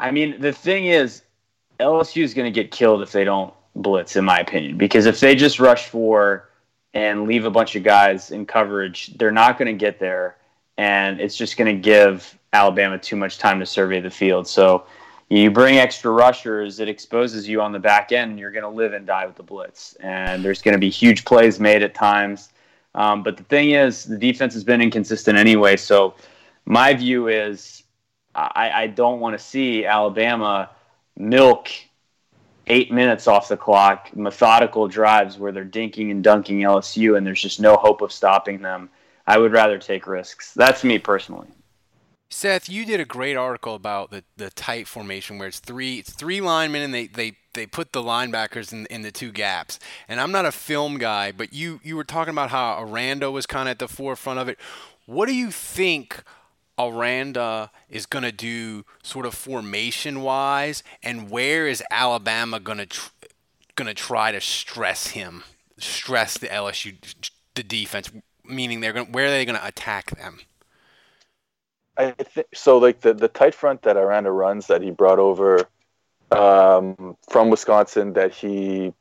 I 0.00 0.10
mean, 0.10 0.40
the 0.40 0.52
thing 0.52 0.86
is, 0.86 1.22
LSU 1.78 2.22
is 2.22 2.34
going 2.34 2.52
to 2.52 2.62
get 2.62 2.70
killed 2.70 3.02
if 3.02 3.12
they 3.12 3.24
don't 3.24 3.52
blitz, 3.76 4.16
in 4.16 4.24
my 4.24 4.40
opinion, 4.40 4.78
because 4.78 5.06
if 5.06 5.20
they 5.20 5.34
just 5.34 5.60
rush 5.60 5.86
for 5.86 6.48
and 6.94 7.26
leave 7.26 7.44
a 7.44 7.50
bunch 7.50 7.76
of 7.76 7.84
guys 7.84 8.30
in 8.30 8.46
coverage, 8.46 9.16
they're 9.18 9.30
not 9.30 9.58
going 9.58 9.66
to 9.66 9.78
get 9.78 10.00
there, 10.00 10.36
and 10.78 11.20
it's 11.20 11.36
just 11.36 11.56
going 11.56 11.74
to 11.74 11.80
give 11.80 12.36
Alabama 12.52 12.98
too 12.98 13.14
much 13.14 13.38
time 13.38 13.60
to 13.60 13.66
survey 13.66 14.00
the 14.00 14.10
field. 14.10 14.48
So 14.48 14.84
you 15.28 15.50
bring 15.50 15.76
extra 15.76 16.10
rushers, 16.10 16.80
it 16.80 16.88
exposes 16.88 17.46
you 17.46 17.60
on 17.60 17.70
the 17.70 17.78
back 17.78 18.10
end, 18.10 18.32
and 18.32 18.40
you're 18.40 18.50
going 18.50 18.64
to 18.64 18.70
live 18.70 18.94
and 18.94 19.06
die 19.06 19.26
with 19.26 19.36
the 19.36 19.42
blitz. 19.42 19.94
And 20.00 20.44
there's 20.44 20.62
going 20.62 20.74
to 20.74 20.80
be 20.80 20.90
huge 20.90 21.24
plays 21.24 21.60
made 21.60 21.82
at 21.82 21.94
times. 21.94 22.48
Um, 22.94 23.22
but 23.22 23.36
the 23.36 23.44
thing 23.44 23.70
is, 23.70 24.04
the 24.04 24.18
defense 24.18 24.54
has 24.54 24.64
been 24.64 24.80
inconsistent 24.80 25.38
anyway. 25.38 25.76
So 25.76 26.14
my 26.64 26.94
view 26.94 27.28
is 27.28 27.84
I, 28.34 28.70
I 28.74 28.86
don't 28.86 29.20
want 29.20 29.38
to 29.38 29.44
see 29.44 29.84
Alabama 29.84 30.70
milk 31.16 31.70
eight 32.66 32.92
minutes 32.92 33.26
off 33.26 33.48
the 33.48 33.56
clock, 33.56 34.14
methodical 34.14 34.86
drives 34.86 35.38
where 35.38 35.52
they're 35.52 35.64
dinking 35.64 36.10
and 36.10 36.22
dunking 36.22 36.60
LSU, 36.60 37.16
and 37.16 37.26
there's 37.26 37.42
just 37.42 37.60
no 37.60 37.76
hope 37.76 38.00
of 38.00 38.12
stopping 38.12 38.62
them. 38.62 38.88
I 39.26 39.38
would 39.38 39.52
rather 39.52 39.78
take 39.78 40.06
risks. 40.06 40.54
That's 40.54 40.84
me 40.84 40.98
personally. 40.98 41.48
Seth, 42.32 42.68
you 42.68 42.86
did 42.86 43.00
a 43.00 43.04
great 43.04 43.36
article 43.36 43.74
about 43.74 44.12
the, 44.12 44.22
the 44.36 44.50
tight 44.50 44.86
formation 44.86 45.36
where 45.36 45.48
it's 45.48 45.58
three 45.58 45.98
it's 45.98 46.12
three 46.12 46.40
linemen 46.40 46.82
and 46.82 46.94
they, 46.94 47.08
they, 47.08 47.32
they 47.54 47.66
put 47.66 47.92
the 47.92 48.02
linebackers 48.02 48.72
in, 48.72 48.86
in 48.86 49.02
the 49.02 49.10
two 49.10 49.32
gaps. 49.32 49.80
And 50.08 50.20
I'm 50.20 50.30
not 50.30 50.46
a 50.46 50.52
film 50.52 50.98
guy, 50.98 51.32
but 51.32 51.52
you, 51.52 51.80
you 51.82 51.96
were 51.96 52.04
talking 52.04 52.30
about 52.30 52.50
how 52.50 52.80
Aranda 52.80 53.32
was 53.32 53.46
kind 53.46 53.68
of 53.68 53.72
at 53.72 53.78
the 53.80 53.88
forefront 53.88 54.38
of 54.38 54.48
it. 54.48 54.58
What 55.06 55.26
do 55.26 55.34
you 55.34 55.50
think 55.50 56.22
Aranda 56.88 57.70
is 57.88 58.06
going 58.06 58.22
to 58.22 58.32
do 58.32 58.84
sort 59.02 59.26
of 59.26 59.34
formation 59.34 60.22
wise, 60.22 60.82
and 61.02 61.30
where 61.30 61.66
is 61.66 61.82
Alabama 61.90 62.60
going 62.60 62.78
to 62.78 62.86
tr- 62.86 63.10
going 63.74 63.86
to 63.86 63.94
try 63.94 64.32
to 64.32 64.40
stress 64.40 65.08
him, 65.08 65.42
stress 65.78 66.38
the 66.38 66.48
LSU 66.48 66.96
the 67.54 67.62
defense, 67.62 68.10
meaning 68.44 68.80
they're 68.80 68.92
going 68.92 69.12
where 69.12 69.26
are 69.26 69.30
they 69.30 69.44
going 69.44 69.58
to 69.58 69.66
attack 69.66 70.10
them? 70.16 70.40
I 71.96 72.14
so. 72.54 72.78
Like 72.78 73.00
the 73.00 73.14
the 73.14 73.28
tight 73.28 73.54
front 73.54 73.82
that 73.82 73.96
Aranda 73.96 74.30
runs 74.30 74.66
that 74.68 74.82
he 74.82 74.90
brought 74.90 75.18
over 75.18 75.68
um, 76.30 77.16
from 77.28 77.50
Wisconsin, 77.50 78.12
that 78.14 78.32
he, 78.32 78.92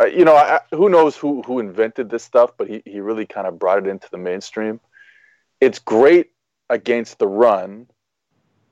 uh, 0.00 0.06
you 0.06 0.24
know, 0.24 0.36
I, 0.36 0.60
who 0.70 0.88
knows 0.88 1.16
who 1.16 1.42
who 1.42 1.58
invented 1.58 2.10
this 2.10 2.22
stuff, 2.22 2.52
but 2.56 2.68
he 2.68 2.82
he 2.84 3.00
really 3.00 3.26
kind 3.26 3.46
of 3.46 3.58
brought 3.58 3.78
it 3.78 3.86
into 3.86 4.08
the 4.10 4.18
mainstream. 4.18 4.80
It's 5.60 5.78
great 5.78 6.30
against 6.70 7.18
the 7.18 7.28
run, 7.28 7.86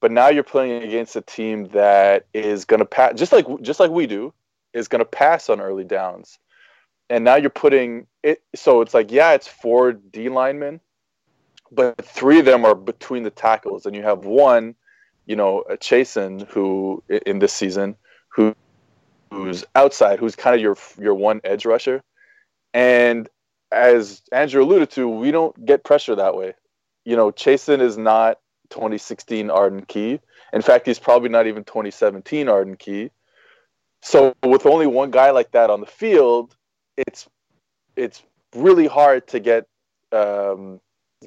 but 0.00 0.10
now 0.10 0.28
you're 0.28 0.42
playing 0.42 0.82
against 0.82 1.16
a 1.16 1.20
team 1.20 1.68
that 1.68 2.26
is 2.34 2.64
going 2.64 2.80
to 2.80 2.86
pass, 2.86 3.14
just 3.14 3.32
like 3.32 3.46
just 3.62 3.80
like 3.80 3.90
we 3.90 4.06
do, 4.06 4.32
is 4.72 4.88
going 4.88 5.00
to 5.00 5.04
pass 5.04 5.48
on 5.48 5.60
early 5.60 5.84
downs, 5.84 6.38
and 7.08 7.24
now 7.24 7.36
you're 7.36 7.50
putting 7.50 8.06
it. 8.22 8.42
So 8.54 8.80
it's 8.80 8.94
like, 8.94 9.10
yeah, 9.10 9.32
it's 9.32 9.48
four 9.48 9.92
D 9.92 10.28
linemen 10.28 10.80
but 11.74 12.04
three 12.04 12.38
of 12.38 12.44
them 12.44 12.64
are 12.64 12.74
between 12.74 13.22
the 13.22 13.30
tackles, 13.30 13.86
and 13.86 13.94
you 13.96 14.02
have 14.02 14.24
one, 14.24 14.74
you 15.26 15.36
know, 15.36 15.64
Chaisson, 15.80 16.46
who 16.48 17.02
in 17.08 17.38
this 17.38 17.52
season, 17.52 17.96
who 18.28 18.54
who's 19.30 19.64
outside, 19.74 20.18
who's 20.18 20.36
kind 20.36 20.54
of 20.54 20.62
your 20.62 20.76
your 21.00 21.14
one 21.14 21.40
edge 21.44 21.66
rusher, 21.66 22.02
and 22.72 23.28
as 23.72 24.22
Andrew 24.30 24.62
alluded 24.62 24.90
to, 24.90 25.08
we 25.08 25.30
don't 25.30 25.66
get 25.66 25.84
pressure 25.84 26.14
that 26.14 26.36
way. 26.36 26.54
You 27.04 27.16
know, 27.16 27.30
Chaisson 27.30 27.80
is 27.80 27.98
not 27.98 28.38
2016 28.70 29.50
Arden 29.50 29.84
Key. 29.84 30.20
In 30.52 30.62
fact, 30.62 30.86
he's 30.86 30.98
probably 30.98 31.28
not 31.28 31.46
even 31.46 31.64
2017 31.64 32.48
Arden 32.48 32.76
Key. 32.76 33.10
So 34.02 34.34
with 34.44 34.66
only 34.66 34.86
one 34.86 35.10
guy 35.10 35.30
like 35.30 35.52
that 35.52 35.70
on 35.70 35.80
the 35.80 35.86
field, 35.86 36.54
it's 36.96 37.28
it's 37.96 38.22
really 38.54 38.86
hard 38.86 39.26
to 39.28 39.40
get 39.40 39.66
um, 40.12 40.80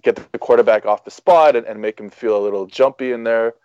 get 0.03 0.15
the 0.31 0.38
quarterback 0.38 0.86
off 0.86 1.03
the 1.03 1.12
spot 1.12 1.55
and, 1.55 1.65
and 1.65 1.81
make 1.81 2.00
him 2.00 2.10
feel 2.10 2.38
a 2.38 2.43
little 2.43 2.65
jumpy 2.65 3.12
in 3.12 3.24
there. 3.24 3.55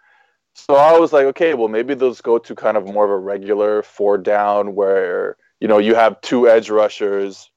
So 0.54 0.74
I 0.74 0.98
was 0.98 1.12
like, 1.12 1.26
okay, 1.26 1.54
well, 1.54 1.68
maybe 1.68 1.94
those 1.94 2.20
go 2.20 2.38
to 2.38 2.54
kind 2.54 2.76
of 2.76 2.86
more 2.86 3.04
of 3.04 3.10
a 3.10 3.16
regular 3.16 3.82
four 3.82 4.18
down 4.18 4.74
where, 4.74 5.36
you 5.60 5.68
know, 5.68 5.78
you 5.78 5.94
have 5.94 6.20
two 6.20 6.48
edge 6.48 6.68
rushers 6.68 7.50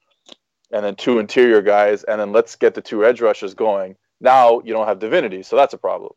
and 0.71 0.85
then 0.85 0.95
two 0.95 1.19
interior 1.19 1.62
guys, 1.62 2.03
and 2.03 2.19
then 2.19 2.31
let's 2.31 2.55
get 2.55 2.74
the 2.74 2.81
two 2.81 3.05
edge 3.05 3.21
rushers 3.21 3.53
going. 3.53 3.95
Now 4.25 4.60
you 4.65 4.74
don't 4.74 4.88
have 4.88 4.98
divinity, 4.98 5.44
so 5.44 5.55
that's 5.55 5.75
a 5.75 5.77
problem. 5.77 6.13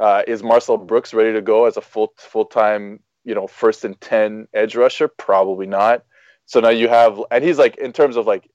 Uh, 0.00 0.22
is 0.26 0.42
Marcel 0.42 0.76
Brooks 0.76 1.14
ready 1.14 1.32
to 1.34 1.40
go 1.40 1.66
as 1.66 1.76
a 1.76 1.80
full 1.80 2.12
full 2.16 2.46
time 2.46 2.98
you 3.24 3.32
know 3.32 3.46
first 3.46 3.84
and 3.84 3.98
ten 4.00 4.48
edge 4.52 4.74
rusher? 4.74 5.06
Probably 5.06 5.66
not. 5.66 6.04
So 6.46 6.58
now 6.58 6.70
you 6.70 6.88
have, 6.88 7.22
and 7.30 7.44
he's 7.44 7.56
like 7.56 7.76
in 7.76 7.92
terms 7.92 8.16
of 8.16 8.26
like 8.26 8.50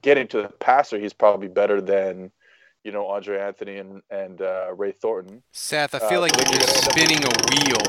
getting 0.00 0.26
to 0.28 0.42
the 0.42 0.48
passer, 0.48 0.98
he's 0.98 1.12
probably 1.12 1.48
better 1.48 1.82
than 1.82 2.30
you 2.84 2.90
know 2.90 3.08
Andre 3.08 3.38
Anthony 3.38 3.76
and 3.76 4.00
and 4.08 4.40
uh, 4.40 4.72
Ray 4.74 4.92
Thornton. 4.92 5.42
Seth, 5.52 5.94
I 5.94 5.98
feel 5.98 6.20
uh, 6.20 6.22
like 6.22 6.36
you're 6.36 6.60
just 6.60 6.90
spinning 6.90 7.22
a 7.22 7.32
wheel 7.50 7.82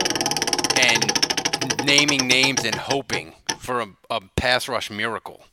and 0.77 1.85
naming 1.85 2.27
names 2.27 2.65
and 2.65 2.75
hoping 2.75 3.33
for 3.59 3.79
a, 3.79 3.87
a 4.09 4.19
pass 4.35 4.67
rush 4.67 4.91
miracle. 4.91 5.45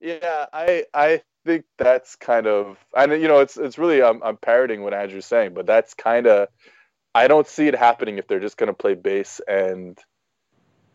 Yeah, 0.00 0.46
I 0.52 0.84
I 0.92 1.22
think 1.48 1.64
that's 1.78 2.14
kind 2.16 2.46
of 2.46 2.76
and 2.94 3.10
you 3.12 3.26
know 3.26 3.40
it's 3.40 3.56
it's 3.56 3.78
really 3.78 4.02
I'm 4.02 4.22
I'm 4.22 4.36
parroting 4.36 4.82
what 4.82 4.92
Andrew's 4.92 5.26
saying, 5.26 5.54
but 5.54 5.66
that's 5.66 5.94
kind 5.94 6.26
of 6.26 6.48
I 7.14 7.26
don't 7.26 7.48
see 7.48 7.66
it 7.66 7.74
happening 7.74 8.18
if 8.18 8.28
they're 8.28 8.38
just 8.38 8.58
going 8.58 8.68
to 8.68 8.74
play 8.74 8.94
base 8.94 9.40
and 9.48 9.98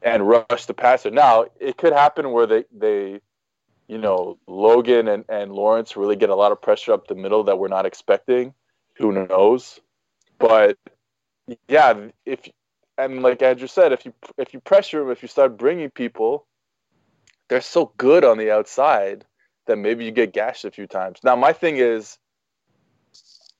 and 0.01 0.27
rush 0.27 0.65
the 0.67 0.73
passer. 0.73 1.09
Now 1.09 1.45
it 1.59 1.77
could 1.77 1.93
happen 1.93 2.31
where 2.31 2.45
they 2.45 2.65
they 2.71 3.21
you 3.87 3.97
know 3.97 4.37
Logan 4.47 5.07
and 5.07 5.25
and 5.27 5.51
Lawrence 5.51 5.97
really 5.97 6.15
get 6.15 6.29
a 6.29 6.35
lot 6.35 6.51
of 6.51 6.61
pressure 6.61 6.93
up 6.93 7.07
the 7.07 7.15
middle 7.15 7.43
that 7.45 7.57
we're 7.57 7.67
not 7.67 7.87
expecting. 7.87 8.53
Who 8.97 9.11
knows? 9.11 9.79
But 10.37 10.77
yeah, 11.67 12.09
if 12.25 12.47
and 12.97 13.23
like 13.23 13.41
Andrew 13.41 13.67
said, 13.67 13.91
if 13.91 14.05
you 14.05 14.13
if 14.37 14.53
you 14.53 14.59
pressure 14.59 14.99
them, 14.99 15.09
if 15.09 15.23
you 15.23 15.27
start 15.27 15.57
bringing 15.57 15.89
people 15.89 16.45
they're 17.49 17.61
so 17.61 17.91
good 17.97 18.23
on 18.23 18.37
the 18.37 18.51
outside 18.51 19.25
that 19.65 19.77
maybe 19.77 20.05
you 20.05 20.11
get 20.11 20.33
gashed 20.33 20.65
a 20.65 20.71
few 20.71 20.87
times. 20.87 21.19
Now, 21.23 21.35
my 21.35 21.53
thing 21.53 21.77
is, 21.77 22.17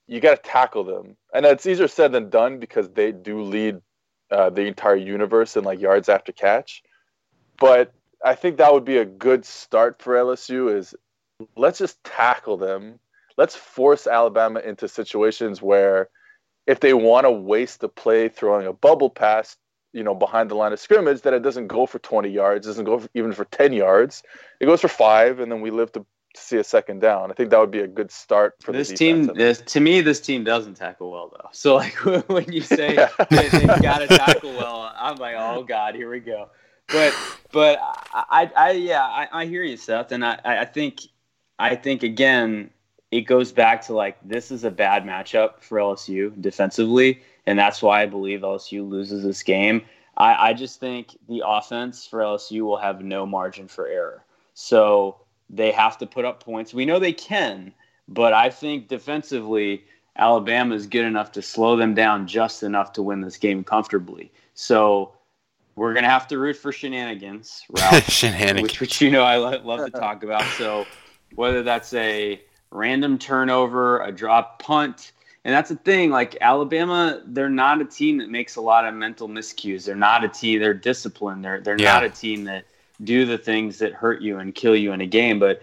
you 0.07 0.19
got 0.19 0.43
to 0.43 0.49
tackle 0.49 0.83
them, 0.83 1.15
and 1.33 1.45
it's 1.45 1.65
easier 1.65 1.87
said 1.87 2.11
than 2.11 2.29
done 2.29 2.59
because 2.59 2.89
they 2.89 3.11
do 3.11 3.41
lead 3.41 3.81
uh, 4.31 4.49
the 4.49 4.63
entire 4.63 4.95
universe 4.95 5.55
in 5.55 5.63
like 5.63 5.79
yards 5.79 6.09
after 6.09 6.31
catch. 6.31 6.83
But 7.59 7.93
I 8.23 8.35
think 8.35 8.57
that 8.57 8.73
would 8.73 8.85
be 8.85 8.97
a 8.97 9.05
good 9.05 9.45
start 9.45 10.01
for 10.01 10.15
LSU. 10.15 10.75
Is 10.75 10.93
let's 11.55 11.79
just 11.79 12.03
tackle 12.03 12.57
them. 12.57 12.99
Let's 13.37 13.55
force 13.55 14.05
Alabama 14.05 14.59
into 14.59 14.87
situations 14.87 15.61
where, 15.61 16.09
if 16.67 16.79
they 16.79 16.93
want 16.93 17.25
to 17.25 17.31
waste 17.31 17.79
the 17.79 17.89
play 17.89 18.29
throwing 18.29 18.67
a 18.67 18.73
bubble 18.73 19.09
pass, 19.09 19.57
you 19.93 20.03
know, 20.03 20.15
behind 20.15 20.49
the 20.49 20.55
line 20.55 20.73
of 20.73 20.79
scrimmage 20.79 21.21
that 21.21 21.33
it 21.33 21.43
doesn't 21.43 21.67
go 21.67 21.85
for 21.85 21.99
20 21.99 22.29
yards, 22.29 22.65
doesn't 22.67 22.85
go 22.85 22.99
for, 22.99 23.07
even 23.13 23.31
for 23.31 23.45
10 23.45 23.73
yards. 23.73 24.23
It 24.59 24.65
goes 24.65 24.81
for 24.81 24.87
five, 24.87 25.39
and 25.39 25.51
then 25.51 25.61
we 25.61 25.71
live 25.71 25.91
to 25.93 26.05
see 26.35 26.57
a 26.57 26.63
second 26.63 26.99
down. 26.99 27.31
I 27.31 27.33
think 27.35 27.51
that 27.51 27.59
would 27.59 27.71
be 27.71 27.81
a 27.81 27.87
good 27.87 28.11
start 28.11 28.55
for 28.61 28.71
this 28.71 28.89
team. 28.89 29.27
This, 29.35 29.61
to 29.61 29.79
me, 29.79 30.01
this 30.01 30.19
team 30.19 30.43
doesn't 30.43 30.75
tackle 30.75 31.11
well 31.11 31.31
though. 31.31 31.49
So 31.51 31.75
like 31.75 31.93
when 32.27 32.51
you 32.51 32.61
say 32.61 32.95
they, 33.29 33.49
have 33.49 33.81
got 33.81 33.99
to 33.99 34.07
tackle 34.07 34.53
well, 34.53 34.91
I'm 34.97 35.17
like, 35.17 35.35
oh 35.37 35.63
god, 35.63 35.95
here 35.95 36.09
we 36.09 36.19
go. 36.19 36.49
But 36.89 37.15
but 37.51 37.79
I, 38.13 38.51
I 38.55 38.71
yeah 38.71 39.03
I, 39.03 39.27
I 39.31 39.45
hear 39.45 39.63
you, 39.63 39.77
Seth, 39.77 40.11
and 40.11 40.25
I 40.25 40.39
I 40.43 40.65
think 40.65 41.01
I 41.59 41.75
think 41.75 42.03
again 42.03 42.71
it 43.11 43.21
goes 43.21 43.51
back 43.51 43.83
to 43.83 43.93
like 43.93 44.17
this 44.27 44.51
is 44.51 44.63
a 44.63 44.71
bad 44.71 45.03
matchup 45.03 45.61
for 45.61 45.77
LSU 45.77 46.39
defensively 46.41 47.21
and 47.45 47.57
that's 47.57 47.81
why 47.81 48.01
I 48.01 48.05
believe 48.05 48.41
LSU 48.41 48.87
loses 48.87 49.23
this 49.23 49.43
game. 49.43 49.83
I, 50.17 50.49
I 50.49 50.53
just 50.53 50.79
think 50.79 51.17
the 51.27 51.43
offense 51.45 52.05
for 52.05 52.19
LSU 52.19 52.61
will 52.61 52.77
have 52.77 53.03
no 53.03 53.25
margin 53.25 53.67
for 53.67 53.87
error. 53.87 54.23
So 54.53 55.17
they 55.49 55.71
have 55.71 55.97
to 55.99 56.05
put 56.05 56.25
up 56.25 56.43
points. 56.43 56.73
We 56.73 56.85
know 56.85 56.99
they 56.99 57.13
can, 57.13 57.73
but 58.07 58.33
I 58.33 58.49
think 58.49 58.87
defensively, 58.87 59.83
Alabama 60.15 60.75
is 60.75 60.85
good 60.85 61.05
enough 61.05 61.31
to 61.33 61.41
slow 61.41 61.75
them 61.75 61.95
down 61.95 62.27
just 62.27 62.63
enough 62.63 62.93
to 62.93 63.01
win 63.01 63.21
this 63.21 63.37
game 63.37 63.63
comfortably. 63.63 64.31
So 64.53 65.13
we're 65.75 65.93
gonna 65.93 66.09
have 66.09 66.27
to 66.27 66.37
root 66.37 66.55
for 66.55 66.71
shenanigans, 66.71 67.63
Ralph, 67.69 68.07
shenanigans, 68.09 68.61
which, 68.61 68.79
which 68.79 69.01
you 69.01 69.09
know 69.09 69.23
I 69.23 69.37
love 69.37 69.85
to 69.85 69.91
talk 69.91 70.23
about. 70.23 70.43
So 70.57 70.85
whether 71.33 71.63
that's 71.63 71.93
a 71.95 72.39
random 72.69 73.17
turnover, 73.17 74.01
a 74.01 74.11
drop 74.11 74.61
punt, 74.61 75.13
and 75.45 75.53
that's 75.53 75.69
the 75.69 75.75
thing. 75.75 76.09
Like 76.09 76.37
Alabama, 76.39 77.21
they're 77.25 77.49
not 77.49 77.81
a 77.81 77.85
team 77.85 78.17
that 78.19 78.29
makes 78.29 78.55
a 78.55 78.61
lot 78.61 78.85
of 78.85 78.93
mental 78.93 79.27
miscues. 79.27 79.85
They're 79.85 79.95
not 79.95 80.23
a 80.23 80.29
team. 80.29 80.59
They're 80.59 80.73
disciplined. 80.73 81.43
They're 81.43 81.59
they're 81.59 81.79
yeah. 81.79 81.93
not 81.93 82.03
a 82.03 82.09
team 82.09 82.45
that 82.45 82.65
do 83.03 83.25
the 83.25 83.37
things 83.37 83.79
that 83.79 83.93
hurt 83.93 84.21
you 84.21 84.39
and 84.39 84.55
kill 84.55 84.75
you 84.75 84.93
in 84.93 85.01
a 85.01 85.05
game. 85.05 85.39
But 85.39 85.61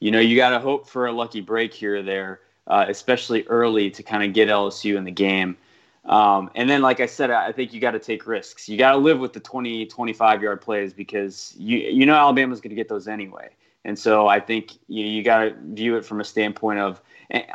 you 0.00 0.10
know, 0.10 0.20
you 0.20 0.36
got 0.36 0.50
to 0.50 0.58
hope 0.58 0.88
for 0.88 1.06
a 1.06 1.12
lucky 1.12 1.40
break 1.40 1.72
here 1.72 1.96
or 1.96 2.02
there, 2.02 2.40
uh, 2.66 2.86
especially 2.88 3.46
early 3.46 3.90
to 3.90 4.02
kind 4.02 4.22
of 4.22 4.34
get 4.34 4.48
LSU 4.48 4.96
in 4.96 5.04
the 5.04 5.12
game. 5.12 5.56
Um, 6.04 6.50
and 6.56 6.68
then, 6.68 6.82
like 6.82 6.98
I 6.98 7.06
said, 7.06 7.30
I 7.30 7.52
think 7.52 7.72
you 7.72 7.80
got 7.80 7.92
to 7.92 8.00
take 8.00 8.26
risks. 8.26 8.68
You 8.68 8.76
got 8.76 8.92
to 8.92 8.98
live 8.98 9.20
with 9.20 9.32
the 9.32 9.40
20, 9.40 9.86
25 9.86 10.42
yard 10.42 10.60
plays 10.60 10.92
because 10.92 11.54
you 11.56 11.78
you 11.78 12.04
know 12.04 12.14
Alabama's 12.14 12.60
going 12.60 12.70
to 12.70 12.76
get 12.76 12.88
those 12.88 13.08
anyway. 13.08 13.50
And 13.84 13.98
so 13.98 14.28
I 14.28 14.40
think 14.40 14.72
you, 14.88 15.04
you 15.04 15.22
got 15.22 15.44
to 15.44 15.54
view 15.58 15.96
it 15.96 16.04
from 16.04 16.20
a 16.20 16.24
standpoint 16.24 16.78
of, 16.78 17.00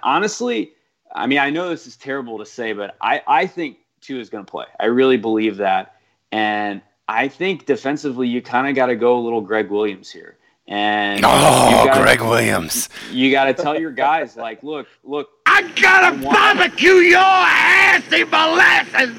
honestly, 0.03 0.73
I 1.13 1.27
mean, 1.27 1.39
I 1.39 1.49
know 1.49 1.69
this 1.69 1.87
is 1.87 1.95
terrible 1.95 2.37
to 2.39 2.45
say, 2.45 2.73
but 2.73 2.95
I, 3.01 3.21
I 3.27 3.47
think 3.47 3.77
Tua 4.01 4.19
is 4.19 4.29
going 4.29 4.45
to 4.45 4.49
play. 4.49 4.65
I 4.79 4.85
really 4.85 5.17
believe 5.17 5.57
that. 5.57 5.95
And 6.31 6.81
I 7.07 7.27
think 7.27 7.65
defensively, 7.65 8.27
you 8.27 8.41
kind 8.41 8.67
of 8.67 8.75
got 8.75 8.87
to 8.87 8.95
go 8.95 9.17
a 9.17 9.21
little 9.21 9.41
Gregg 9.41 9.69
Williams 9.69 10.11
here. 10.11 10.37
And 10.67 11.23
oh, 11.23 11.85
gotta, 11.85 12.01
Gregg 12.01 12.21
Williams. 12.21 12.89
You 13.11 13.31
got 13.31 13.45
to 13.45 13.53
tell 13.53 13.79
your 13.79 13.91
guys, 13.91 14.35
like, 14.35 14.61
look, 14.63 14.87
look. 15.03 15.29
I 15.45 15.61
got 15.81 16.11
to 16.11 16.17
barbecue 16.27 16.95
your 16.95 17.19
ass 17.19 18.11
in 18.11 18.29
molasses. 18.29 19.17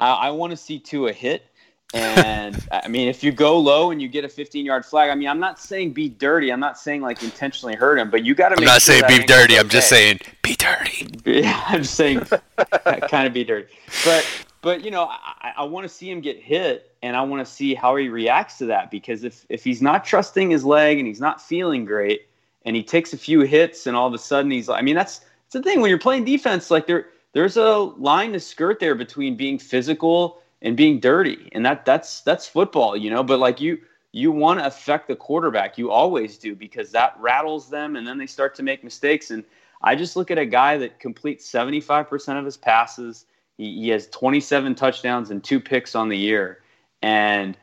I, 0.00 0.10
I 0.12 0.30
want 0.30 0.52
to 0.52 0.56
see 0.56 0.78
Tua 0.78 1.12
hit. 1.12 1.44
And 1.92 2.68
I 2.70 2.86
mean, 2.86 3.08
if 3.08 3.24
you 3.24 3.32
go 3.32 3.58
low 3.58 3.90
and 3.90 4.00
you 4.00 4.06
get 4.06 4.24
a 4.24 4.28
15 4.28 4.64
yard 4.64 4.86
flag, 4.86 5.10
I 5.10 5.14
mean, 5.14 5.28
I'm 5.28 5.40
not 5.40 5.58
saying 5.58 5.92
be 5.92 6.08
dirty. 6.08 6.52
I'm 6.52 6.60
not 6.60 6.78
saying 6.78 7.02
like 7.02 7.22
intentionally 7.22 7.74
hurt 7.74 7.98
him, 7.98 8.10
but 8.10 8.24
you 8.24 8.34
got 8.34 8.50
to. 8.50 8.56
I'm 8.58 8.64
not 8.64 8.80
sure 8.80 9.00
saying 9.00 9.20
be 9.20 9.26
dirty. 9.26 9.58
I'm 9.58 9.68
just 9.68 9.88
saying 9.88 10.20
be 10.42 10.54
dirty. 10.54 11.08
Yeah, 11.24 11.62
I'm 11.68 11.82
just 11.82 11.94
saying 11.94 12.20
uh, 12.58 13.08
kind 13.08 13.26
of 13.26 13.32
be 13.32 13.44
dirty. 13.44 13.72
But 14.04 14.26
but 14.62 14.84
you 14.84 14.90
know, 14.90 15.08
I, 15.10 15.52
I 15.58 15.64
want 15.64 15.84
to 15.84 15.88
see 15.88 16.10
him 16.10 16.20
get 16.20 16.40
hit, 16.40 16.94
and 17.02 17.16
I 17.16 17.22
want 17.22 17.44
to 17.44 17.50
see 17.50 17.74
how 17.74 17.96
he 17.96 18.08
reacts 18.08 18.58
to 18.58 18.66
that 18.66 18.90
because 18.90 19.24
if 19.24 19.44
if 19.48 19.64
he's 19.64 19.82
not 19.82 20.04
trusting 20.04 20.50
his 20.50 20.64
leg 20.64 20.98
and 20.98 21.06
he's 21.06 21.20
not 21.20 21.42
feeling 21.42 21.84
great, 21.84 22.28
and 22.64 22.76
he 22.76 22.82
takes 22.82 23.12
a 23.12 23.18
few 23.18 23.40
hits, 23.40 23.86
and 23.86 23.96
all 23.96 24.06
of 24.06 24.14
a 24.14 24.18
sudden 24.18 24.50
he's, 24.50 24.68
like, 24.68 24.78
I 24.78 24.82
mean, 24.82 24.96
that's 24.96 25.18
that's 25.18 25.54
the 25.54 25.62
thing 25.62 25.80
when 25.80 25.90
you're 25.90 25.98
playing 25.98 26.24
defense. 26.24 26.70
Like 26.70 26.86
there 26.86 27.06
there's 27.32 27.56
a 27.56 27.68
line 27.68 28.32
to 28.32 28.40
skirt 28.40 28.80
there 28.80 28.94
between 28.94 29.36
being 29.36 29.58
physical 29.58 30.40
and 30.62 30.76
being 30.76 31.00
dirty, 31.00 31.48
and 31.52 31.64
that 31.64 31.84
that's 31.84 32.20
that's 32.22 32.46
football, 32.46 32.96
you 32.96 33.10
know. 33.10 33.22
But 33.22 33.38
like 33.38 33.60
you 33.60 33.78
you 34.12 34.32
want 34.32 34.60
to 34.60 34.66
affect 34.66 35.08
the 35.08 35.16
quarterback, 35.16 35.78
you 35.78 35.90
always 35.90 36.36
do 36.36 36.54
because 36.54 36.90
that 36.92 37.16
rattles 37.18 37.70
them, 37.70 37.96
and 37.96 38.06
then 38.06 38.18
they 38.18 38.26
start 38.26 38.54
to 38.56 38.62
make 38.62 38.84
mistakes. 38.84 39.30
And 39.30 39.44
I 39.82 39.94
just 39.94 40.16
look 40.16 40.30
at 40.30 40.38
a 40.38 40.46
guy 40.46 40.76
that 40.78 40.98
completes 40.98 41.50
75% 41.50 42.38
of 42.38 42.44
his 42.44 42.56
passes. 42.56 43.26
He, 43.56 43.82
he 43.82 43.88
has 43.90 44.08
27 44.08 44.74
touchdowns 44.74 45.30
and 45.30 45.42
two 45.42 45.60
picks 45.60 45.94
on 45.94 46.08
the 46.08 46.18
year, 46.18 46.62
and 47.02 47.56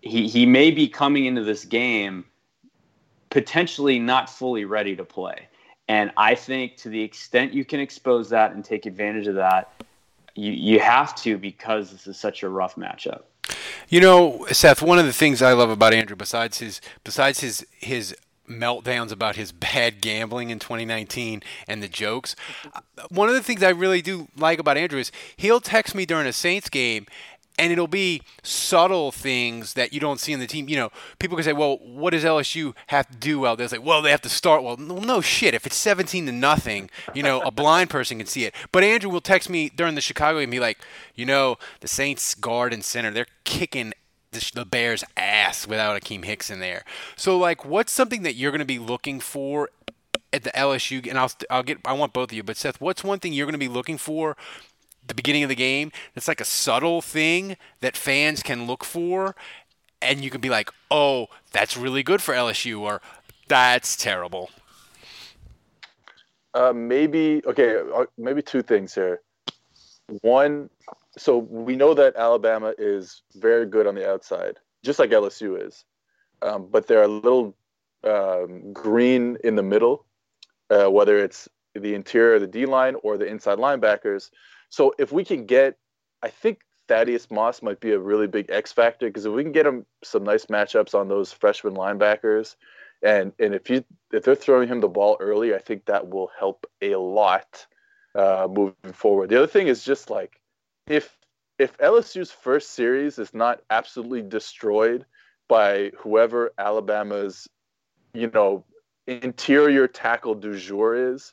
he 0.00 0.28
he 0.28 0.46
may 0.46 0.70
be 0.70 0.88
coming 0.88 1.26
into 1.26 1.42
this 1.42 1.64
game 1.64 2.24
potentially 3.30 3.98
not 3.98 4.30
fully 4.30 4.64
ready 4.64 4.96
to 4.96 5.04
play. 5.04 5.48
And 5.88 6.12
I 6.16 6.34
think 6.34 6.76
to 6.78 6.88
the 6.88 7.00
extent 7.00 7.54
you 7.54 7.64
can 7.64 7.80
expose 7.80 8.28
that 8.30 8.52
and 8.52 8.64
take 8.64 8.86
advantage 8.86 9.26
of 9.26 9.34
that, 9.36 9.72
you, 10.38 10.52
you 10.52 10.80
have 10.80 11.14
to 11.16 11.36
because 11.36 11.90
this 11.90 12.06
is 12.06 12.18
such 12.18 12.42
a 12.42 12.48
rough 12.48 12.76
matchup. 12.76 13.22
You 13.88 14.00
know, 14.00 14.46
Seth, 14.52 14.82
one 14.82 14.98
of 14.98 15.06
the 15.06 15.12
things 15.12 15.42
I 15.42 15.52
love 15.52 15.70
about 15.70 15.92
Andrew, 15.92 16.16
besides 16.16 16.58
his 16.58 16.80
besides 17.02 17.40
his 17.40 17.66
his 17.78 18.14
meltdowns 18.48 19.12
about 19.12 19.36
his 19.36 19.52
bad 19.52 20.00
gambling 20.00 20.48
in 20.50 20.58
2019 20.58 21.42
and 21.66 21.82
the 21.82 21.88
jokes, 21.88 22.36
uh, 22.74 22.80
one 23.10 23.28
of 23.28 23.34
the 23.34 23.42
things 23.42 23.62
I 23.62 23.70
really 23.70 24.00
do 24.00 24.28
like 24.36 24.58
about 24.58 24.76
Andrew 24.76 25.00
is 25.00 25.10
he'll 25.36 25.60
text 25.60 25.94
me 25.94 26.06
during 26.06 26.26
a 26.26 26.32
Saints 26.32 26.68
game 26.68 27.06
and 27.58 27.72
it'll 27.72 27.88
be 27.88 28.22
subtle 28.42 29.10
things 29.10 29.74
that 29.74 29.92
you 29.92 30.00
don't 30.00 30.20
see 30.20 30.32
in 30.32 30.40
the 30.40 30.46
team. 30.46 30.68
You 30.68 30.76
know, 30.76 30.90
people 31.18 31.36
can 31.36 31.44
say, 31.44 31.52
"Well, 31.52 31.78
what 31.78 32.10
does 32.10 32.24
LSU 32.24 32.74
have 32.86 33.08
to 33.08 33.16
do 33.16 33.40
well?" 33.40 33.56
They're 33.56 33.68
like, 33.68 33.84
"Well, 33.84 34.00
they 34.00 34.10
have 34.10 34.22
to 34.22 34.28
start 34.28 34.62
well." 34.62 34.76
No, 34.76 34.98
no 34.98 35.20
shit. 35.20 35.54
If 35.54 35.66
it's 35.66 35.76
seventeen 35.76 36.26
to 36.26 36.32
nothing, 36.32 36.88
you 37.14 37.22
know, 37.22 37.40
a 37.40 37.50
blind 37.50 37.90
person 37.90 38.18
can 38.18 38.26
see 38.26 38.44
it. 38.44 38.54
But 38.72 38.84
Andrew 38.84 39.10
will 39.10 39.20
text 39.20 39.50
me 39.50 39.68
during 39.68 39.96
the 39.96 40.00
Chicago 40.00 40.38
and 40.38 40.50
be 40.50 40.60
like, 40.60 40.78
"You 41.14 41.26
know, 41.26 41.58
the 41.80 41.88
Saints 41.88 42.34
guard 42.34 42.72
and 42.72 42.84
center, 42.84 43.10
they're 43.10 43.26
kicking." 43.44 43.92
The 44.54 44.66
Bears' 44.66 45.02
ass 45.16 45.66
without 45.66 46.00
Akiem 46.00 46.22
Hicks 46.22 46.50
in 46.50 46.60
there. 46.60 46.84
So, 47.16 47.38
like, 47.38 47.64
what's 47.64 47.90
something 47.90 48.22
that 48.24 48.34
you're 48.34 48.50
going 48.50 48.58
to 48.58 48.66
be 48.66 48.78
looking 48.78 49.20
for 49.20 49.70
at 50.34 50.44
the 50.44 50.50
LSU? 50.50 51.08
And 51.08 51.18
I'll, 51.18 51.32
I'll 51.48 51.62
get, 51.62 51.78
I 51.86 51.94
want 51.94 52.12
both 52.12 52.30
of 52.30 52.36
you, 52.36 52.42
but 52.42 52.58
Seth, 52.58 52.78
what's 52.78 53.02
one 53.02 53.20
thing 53.20 53.32
you're 53.32 53.46
going 53.46 53.54
to 53.54 53.58
be 53.58 53.68
looking 53.68 53.96
for 53.96 54.36
the 55.08 55.14
beginning 55.14 55.42
of 55.42 55.48
the 55.48 55.54
game. 55.54 55.92
It's 56.14 56.28
like 56.28 56.40
a 56.40 56.44
subtle 56.44 57.02
thing 57.02 57.56
that 57.80 57.96
fans 57.96 58.42
can 58.42 58.66
look 58.66 58.84
for, 58.84 59.34
and 60.00 60.22
you 60.22 60.30
can 60.30 60.40
be 60.40 60.50
like, 60.50 60.70
"Oh, 60.90 61.28
that's 61.52 61.76
really 61.76 62.02
good 62.02 62.22
for 62.22 62.34
LSU," 62.34 62.80
or 62.80 63.00
That's 63.48 63.96
terrible. 63.96 64.50
Uh, 66.54 66.72
maybe 66.74 67.42
okay. 67.46 67.76
Uh, 67.76 68.04
maybe 68.16 68.42
two 68.42 68.62
things 68.62 68.94
here. 68.94 69.22
One, 70.22 70.70
so 71.16 71.38
we 71.38 71.76
know 71.76 71.94
that 71.94 72.16
Alabama 72.16 72.74
is 72.78 73.22
very 73.36 73.66
good 73.66 73.86
on 73.86 73.94
the 73.94 74.08
outside, 74.08 74.58
just 74.82 74.98
like 74.98 75.10
LSU 75.10 75.66
is, 75.66 75.84
um, 76.42 76.68
but 76.70 76.86
they're 76.86 77.02
a 77.02 77.08
little 77.08 77.54
um, 78.04 78.72
green 78.72 79.36
in 79.44 79.56
the 79.56 79.62
middle, 79.62 80.06
uh, 80.70 80.90
whether 80.90 81.18
it's 81.18 81.48
the 81.74 81.94
interior, 81.94 82.36
of 82.36 82.40
the 82.40 82.46
D 82.46 82.66
line, 82.66 82.96
or 83.02 83.18
the 83.18 83.26
inside 83.26 83.58
linebackers. 83.58 84.30
So 84.70 84.94
if 84.98 85.12
we 85.12 85.24
can 85.24 85.46
get, 85.46 85.76
I 86.22 86.28
think 86.28 86.60
Thaddeus 86.88 87.30
Moss 87.30 87.62
might 87.62 87.80
be 87.80 87.92
a 87.92 87.98
really 87.98 88.26
big 88.26 88.50
X 88.50 88.72
factor 88.72 89.06
because 89.06 89.26
if 89.26 89.32
we 89.32 89.42
can 89.42 89.52
get 89.52 89.66
him 89.66 89.86
some 90.02 90.24
nice 90.24 90.46
matchups 90.46 90.94
on 90.94 91.08
those 91.08 91.32
freshman 91.32 91.74
linebackers, 91.74 92.56
and 93.02 93.32
and 93.38 93.54
if 93.54 93.70
you 93.70 93.84
if 94.12 94.24
they're 94.24 94.34
throwing 94.34 94.68
him 94.68 94.80
the 94.80 94.88
ball 94.88 95.16
early, 95.20 95.54
I 95.54 95.58
think 95.58 95.84
that 95.84 96.08
will 96.08 96.30
help 96.38 96.66
a 96.82 96.96
lot 96.96 97.66
uh, 98.14 98.48
moving 98.50 98.92
forward. 98.92 99.28
The 99.28 99.36
other 99.36 99.46
thing 99.46 99.68
is 99.68 99.84
just 99.84 100.10
like 100.10 100.40
if 100.88 101.16
if 101.58 101.76
LSU's 101.78 102.30
first 102.30 102.70
series 102.70 103.18
is 103.18 103.34
not 103.34 103.60
absolutely 103.70 104.22
destroyed 104.22 105.04
by 105.48 105.92
whoever 105.98 106.52
Alabama's 106.58 107.48
you 108.14 108.30
know 108.32 108.64
interior 109.06 109.86
tackle 109.86 110.34
du 110.34 110.58
jour 110.58 111.12
is, 111.12 111.32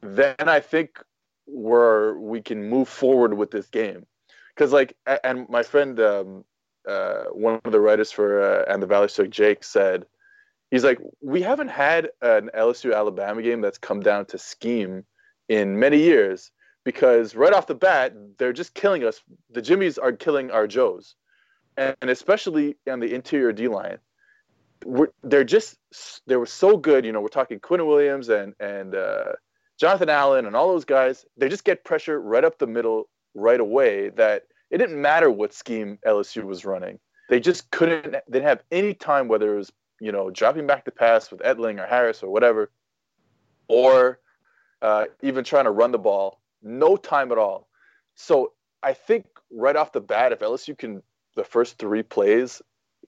then 0.00 0.36
I 0.40 0.60
think 0.60 1.02
we're 1.48 2.18
we 2.18 2.40
can 2.40 2.68
move 2.68 2.88
forward 2.88 3.34
with 3.34 3.50
this 3.50 3.66
game. 3.68 4.06
Because 4.54 4.72
like, 4.72 4.96
and 5.24 5.48
my 5.48 5.62
friend, 5.62 5.98
um, 6.00 6.44
uh, 6.86 7.24
one 7.32 7.60
of 7.64 7.72
the 7.72 7.80
writers 7.80 8.10
for 8.10 8.42
uh, 8.42 8.72
and 8.72 8.82
the 8.82 8.86
Valley 8.86 9.08
Shook, 9.08 9.30
Jake 9.30 9.62
said, 9.62 10.06
he's 10.70 10.84
like, 10.84 10.98
we 11.20 11.42
haven't 11.42 11.68
had 11.68 12.10
an 12.22 12.50
LSU 12.56 12.94
Alabama 12.94 13.42
game 13.42 13.60
that's 13.60 13.78
come 13.78 14.00
down 14.00 14.26
to 14.26 14.38
scheme 14.38 15.04
in 15.48 15.78
many 15.78 15.98
years 15.98 16.50
because 16.84 17.34
right 17.34 17.52
off 17.52 17.66
the 17.66 17.74
bat 17.74 18.14
they're 18.38 18.52
just 18.52 18.74
killing 18.74 19.04
us. 19.04 19.20
The 19.50 19.62
Jimmies 19.62 19.98
are 19.98 20.12
killing 20.12 20.50
our 20.50 20.66
Joes, 20.66 21.14
and, 21.76 21.96
and 22.00 22.10
especially 22.10 22.76
on 22.90 23.00
the 23.00 23.14
interior 23.14 23.52
D 23.52 23.68
line. 23.68 23.98
they're 25.22 25.44
just 25.44 25.76
they 26.26 26.36
were 26.36 26.46
so 26.46 26.76
good. 26.76 27.04
You 27.04 27.12
know, 27.12 27.20
we're 27.20 27.28
talking 27.28 27.60
Quinn 27.60 27.86
Williams 27.86 28.28
and 28.28 28.54
and 28.60 28.94
uh, 28.94 29.32
Jonathan 29.78 30.08
Allen 30.08 30.46
and 30.46 30.56
all 30.56 30.68
those 30.68 30.84
guys, 30.84 31.24
they 31.36 31.48
just 31.48 31.64
get 31.64 31.84
pressure 31.84 32.20
right 32.20 32.44
up 32.44 32.58
the 32.58 32.66
middle 32.66 33.08
right 33.34 33.60
away 33.60 34.10
that 34.10 34.44
it 34.70 34.78
didn't 34.78 35.00
matter 35.00 35.30
what 35.30 35.54
scheme 35.54 35.98
LSU 36.06 36.42
was 36.42 36.64
running. 36.64 36.98
They 37.28 37.40
just 37.40 37.70
couldn't, 37.70 38.12
they 38.12 38.20
didn't 38.30 38.48
have 38.48 38.62
any 38.72 38.94
time, 38.94 39.28
whether 39.28 39.54
it 39.54 39.58
was, 39.58 39.72
you 40.00 40.10
know, 40.10 40.30
dropping 40.30 40.66
back 40.66 40.84
the 40.84 40.90
pass 40.90 41.30
with 41.30 41.40
Etling 41.40 41.82
or 41.82 41.86
Harris 41.86 42.22
or 42.22 42.30
whatever, 42.30 42.70
or 43.68 44.18
uh, 44.82 45.06
even 45.22 45.44
trying 45.44 45.64
to 45.64 45.70
run 45.70 45.92
the 45.92 45.98
ball. 45.98 46.40
No 46.62 46.96
time 46.96 47.30
at 47.30 47.38
all. 47.38 47.68
So 48.14 48.52
I 48.82 48.94
think 48.94 49.26
right 49.52 49.76
off 49.76 49.92
the 49.92 50.00
bat, 50.00 50.32
if 50.32 50.40
LSU 50.40 50.76
can, 50.76 51.02
the 51.36 51.44
first 51.44 51.78
three 51.78 52.02
plays 52.02 52.60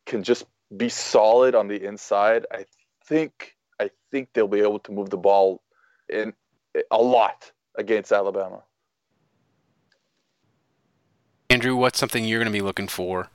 can 0.06 0.22
just 0.22 0.44
be 0.76 0.88
solid 0.88 1.54
on 1.54 1.66
the 1.66 1.84
inside, 1.84 2.46
I 2.52 2.64
think 3.04 3.56
I 3.80 3.90
think 4.10 4.28
they'll 4.32 4.46
be 4.46 4.60
able 4.60 4.78
to 4.80 4.92
move 4.92 5.10
the 5.10 5.16
ball 5.16 5.62
in 6.08 6.32
a 6.90 6.98
lot 6.98 7.50
against 7.76 8.12
Alabama. 8.12 8.62
Andrew, 11.48 11.74
what's 11.74 11.98
something 11.98 12.24
you're 12.24 12.38
going 12.38 12.52
to 12.52 12.56
be 12.56 12.62
looking 12.62 12.86
for 12.86 13.28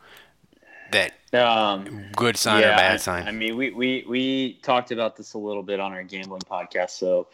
that 0.91 1.13
um, 1.33 2.05
good 2.15 2.37
sign 2.37 2.61
yeah, 2.61 2.73
or 2.73 2.77
bad 2.77 3.01
sign? 3.01 3.27
I 3.27 3.31
mean, 3.31 3.57
we, 3.57 3.71
we, 3.71 4.05
we 4.07 4.53
talked 4.63 4.91
about 4.91 5.17
this 5.17 5.33
a 5.33 5.37
little 5.37 5.63
bit 5.63 5.79
on 5.79 5.91
our 5.91 6.03
gambling 6.03 6.41
podcast. 6.41 6.91
So 6.91 7.27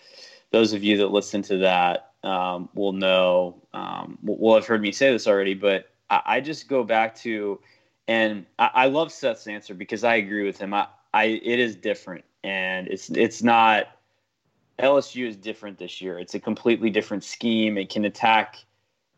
those 0.50 0.74
of 0.74 0.84
you 0.84 0.98
that 0.98 1.08
listen 1.08 1.44
to 1.44 1.58
that 1.58 2.12
um, 2.24 2.68
will 2.74 2.94
know, 2.94 3.62
um, 3.74 4.18
will 4.24 4.56
have 4.56 4.66
heard 4.66 4.82
me 4.82 4.92
say 4.92 5.12
this 5.12 5.28
already, 5.28 5.54
but 5.54 5.90
I, 6.10 6.22
I 6.26 6.42
just 6.42 6.68
go 6.68 6.84
back 6.84 7.16
to, 7.18 7.60
and 8.08 8.46
I, 8.58 8.70
I, 8.74 8.86
love 8.88 9.12
Seth's 9.12 9.48
answer 9.48 9.74
because 9.74 10.04
I 10.04 10.16
agree 10.16 10.46
with 10.46 10.58
him. 10.58 10.74
I, 10.74 10.88
I, 11.14 11.26
it 11.26 11.60
is 11.60 11.76
different 11.76 12.26
and 12.44 12.88
it's, 12.88 13.10
it's 13.12 13.44
not, 13.44 13.88
LSU 14.82 15.28
is 15.28 15.38
different 15.38 15.78
this 15.78 16.02
year. 16.02 16.20
It's 16.20 16.34
a 16.34 16.40
completely 16.40 16.90
different 16.90 17.24
scheme. 17.24 17.78
It 17.78 17.90
can 17.90 18.06
attack 18.06 18.58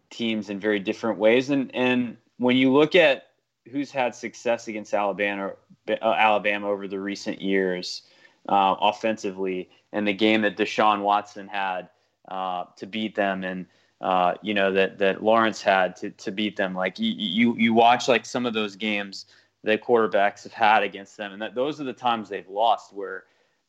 teams 0.09 0.49
in 0.49 0.59
very 0.59 0.79
different 0.79 1.17
ways. 1.17 1.49
And 1.49 1.73
and 1.73 2.17
when 2.37 2.57
you 2.57 2.71
look 2.71 2.95
at 2.95 3.27
who's 3.71 3.91
had 3.91 4.13
success 4.13 4.67
against 4.67 4.93
Alabama, 4.93 5.53
uh, 5.89 5.93
Alabama 6.01 6.69
over 6.69 6.87
the 6.87 6.99
recent 6.99 7.41
years 7.41 8.03
uh, 8.49 8.75
offensively, 8.79 9.69
and 9.93 10.07
the 10.07 10.13
game 10.13 10.41
that 10.41 10.57
Deshaun 10.57 11.01
Watson 11.01 11.47
had 11.47 11.89
uh, 12.27 12.65
to 12.75 12.85
beat 12.85 13.15
them, 13.15 13.43
and 13.43 13.65
uh, 14.01 14.35
you 14.41 14.53
know 14.53 14.71
that 14.73 14.97
that 14.97 15.23
Lawrence 15.23 15.61
had 15.61 15.95
to 15.97 16.09
to 16.11 16.31
beat 16.31 16.57
them. 16.57 16.75
Like 16.75 16.99
you 16.99 17.13
you 17.15 17.55
you 17.57 17.73
watch 17.73 18.07
like 18.07 18.25
some 18.25 18.45
of 18.45 18.53
those 18.53 18.75
games 18.75 19.25
that 19.63 19.81
quarterbacks 19.81 20.43
have 20.43 20.53
had 20.53 20.83
against 20.83 21.15
them, 21.15 21.31
and 21.31 21.41
that 21.41 21.55
those 21.55 21.79
are 21.79 21.85
the 21.85 21.93
times 21.93 22.27
they've 22.27 22.49
lost 22.49 22.91
where 22.93 23.23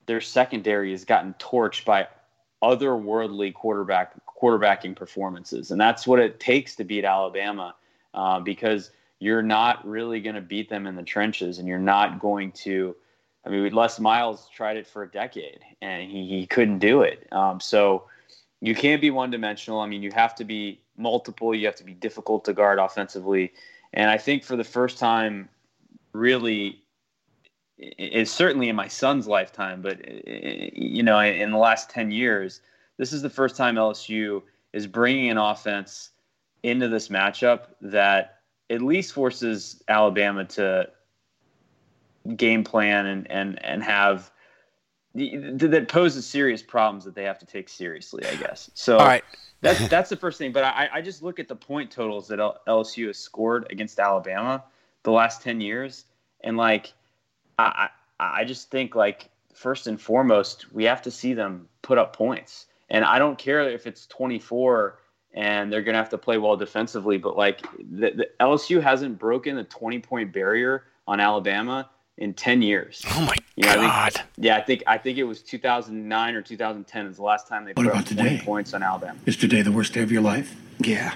their 0.07 0.21
secondary 0.21 0.91
has 0.91 1.05
gotten 1.05 1.35
torched 1.39 1.85
by 1.85 2.09
otherworldly 2.63 3.53
quarterback 3.53 4.15
quarterbacking 4.27 4.97
performances, 4.97 5.71
and 5.71 5.81
that's 5.81 6.07
what 6.07 6.19
it 6.19 6.41
takes 6.41 6.77
to 6.77 6.85
beat 6.85 7.05
Alabama, 7.05 7.75
uh, 8.13 8.41
because 8.41 8.91
you're 9.19 9.43
not 9.43 9.87
really 9.87 10.21
going 10.21 10.35
to 10.35 10.41
beat 10.41 10.69
them 10.69 10.87
in 10.87 10.97
the 10.97 11.03
trenches, 11.03 11.59
and 11.59 11.69
you're 11.69 11.79
not 11.79 12.19
going 12.19 12.53
to. 12.53 12.95
I 13.47 13.51
mean, 13.51 13.73
Les 13.75 14.01
Miles 14.01 14.49
tried 14.55 14.79
it 14.79 14.87
for 14.87 15.03
a 15.03 15.11
decade, 15.11 15.61
and 15.83 16.11
he, 16.11 16.27
he 16.27 16.47
couldn't 16.47 16.79
do 16.79 17.03
it. 17.03 17.29
Um, 17.31 17.61
so 17.61 18.05
you 18.61 18.75
can't 18.75 19.03
be 19.03 19.11
one 19.11 19.31
dimensional. 19.31 19.81
I 19.81 19.87
mean, 19.87 20.03
you 20.03 20.11
have 20.13 20.35
to 20.37 20.45
be 20.45 20.81
multiple. 20.97 21.55
You 21.55 21.67
have 21.67 21.77
to 21.77 21.85
be 21.85 21.93
difficult 21.93 22.47
to 22.47 22.55
guard 22.55 22.79
offensively, 22.79 23.53
and 23.93 24.11
I 24.11 24.19
think 24.19 24.45
for 24.45 24.57
the 24.57 24.65
first 24.65 24.99
time, 24.99 25.49
really 26.13 26.84
it's 27.99 28.31
certainly 28.31 28.69
in 28.69 28.77
my 28.77 28.89
son's 28.89 29.27
lifetime, 29.27 29.83
but 29.83 30.01
eh, 30.07 30.21
eh, 30.27 30.71
you 30.73 31.03
know, 31.03 31.19
in 31.19 31.51
the 31.51 31.59
last 31.59 31.91
ten 31.91 32.11
years, 32.11 32.61
this 32.97 33.13
is 33.13 33.23
the 33.23 33.31
first 33.31 33.57
time 33.57 33.77
LSU 33.77 34.43
is 34.73 34.87
bringing 34.87 35.31
an 35.31 35.39
offense 35.39 36.11
into 36.63 36.89
this 36.89 37.09
matchup 37.09 37.67
that 37.81 38.41
at 38.71 38.81
least 38.81 39.13
forces 39.13 39.83
Alabama 39.89 40.45
to 40.45 40.89
game 42.37 42.65
plan 42.65 43.07
and 43.07 43.31
and 43.31 43.63
and 43.65 43.85
have 43.85 44.31
that 45.15 45.87
poses 45.89 46.27
serious 46.27 46.63
problems 46.63 47.05
that 47.05 47.15
they 47.15 47.23
have 47.23 47.39
to 47.39 47.47
take 47.47 47.69
seriously, 47.69 48.25
I 48.27 48.35
guess. 48.35 48.69
So 48.75 48.99
All 48.99 49.07
right. 49.07 49.23
that's 49.61 49.87
that's 49.89 50.11
the 50.11 50.17
first 50.17 50.39
thing. 50.39 50.51
But 50.53 50.65
I, 50.65 50.89
I 50.95 51.01
just 51.03 51.23
look 51.23 51.39
at 51.39 51.47
the 51.47 51.55
point 51.55 51.91
totals 51.91 52.27
that 52.29 52.39
LSU 52.67 53.07
has 53.09 53.19
scored 53.19 53.67
against 53.71 54.01
Alabama 54.01 54.65
the 55.05 55.13
last 55.13 55.43
ten 55.43 55.61
years, 55.61 56.07
and 56.43 56.57
like 56.57 56.93
I, 57.59 57.89
I 58.19 58.45
just 58.45 58.71
think 58.71 58.95
like 58.95 59.31
first 59.55 59.87
and 59.87 60.01
foremost, 60.01 60.73
we 60.73 60.85
have 60.85 61.03
to 61.03 61.11
see 61.11 61.35
them 61.35 61.69
put 61.83 61.99
up 61.99 62.17
points. 62.17 62.67
And 62.91 63.05
I 63.05 63.19
don't 63.19 63.39
care 63.39 63.69
if 63.69 63.87
it's 63.87 64.07
24 64.07 64.99
and 65.33 65.73
they're 65.73 65.83
going 65.83 65.95
to 65.95 65.99
have 65.99 66.11
to 66.11 66.19
play 66.19 66.39
well 66.39 66.57
defensively, 66.57 67.19
but 67.19 67.37
like 67.37 67.63
the, 67.79 68.11
the 68.11 68.29
LSU 68.41 68.81
hasn't 68.81 69.19
broken 69.19 69.57
the 69.57 69.65
20 69.65 69.99
point 70.01 70.33
barrier 70.33 70.85
on 71.07 71.21
Alabama 71.21 71.91
in 72.19 72.35
10 72.35 72.63
years. 72.63 73.03
Oh 73.11 73.21
my 73.23 73.35
you 73.57 73.65
know, 73.65 73.75
god. 73.75 73.87
I 73.87 74.11
think, 74.11 74.27
yeah, 74.37 74.57
I 74.57 74.61
think 74.61 74.83
I 74.87 74.99
think 74.99 75.19
it 75.19 75.25
was 75.25 75.43
2009 75.43 76.35
or 76.35 76.43
2010 76.43 77.07
is 77.07 77.17
the 77.17 77.23
last 77.23 77.49
time 77.49 77.65
they 77.65 77.73
what 77.73 77.87
put 77.87 77.95
up 77.95 78.05
20 78.05 78.05
today? 78.05 78.43
points 78.45 78.75
on 78.75 78.83
Alabama. 78.83 79.19
Is 79.27 79.37
today 79.37 79.63
the 79.63 79.73
worst 79.73 79.93
day 79.93 80.03
of 80.03 80.13
your 80.13 80.23
life? 80.23 80.57
Yeah. 80.79 81.15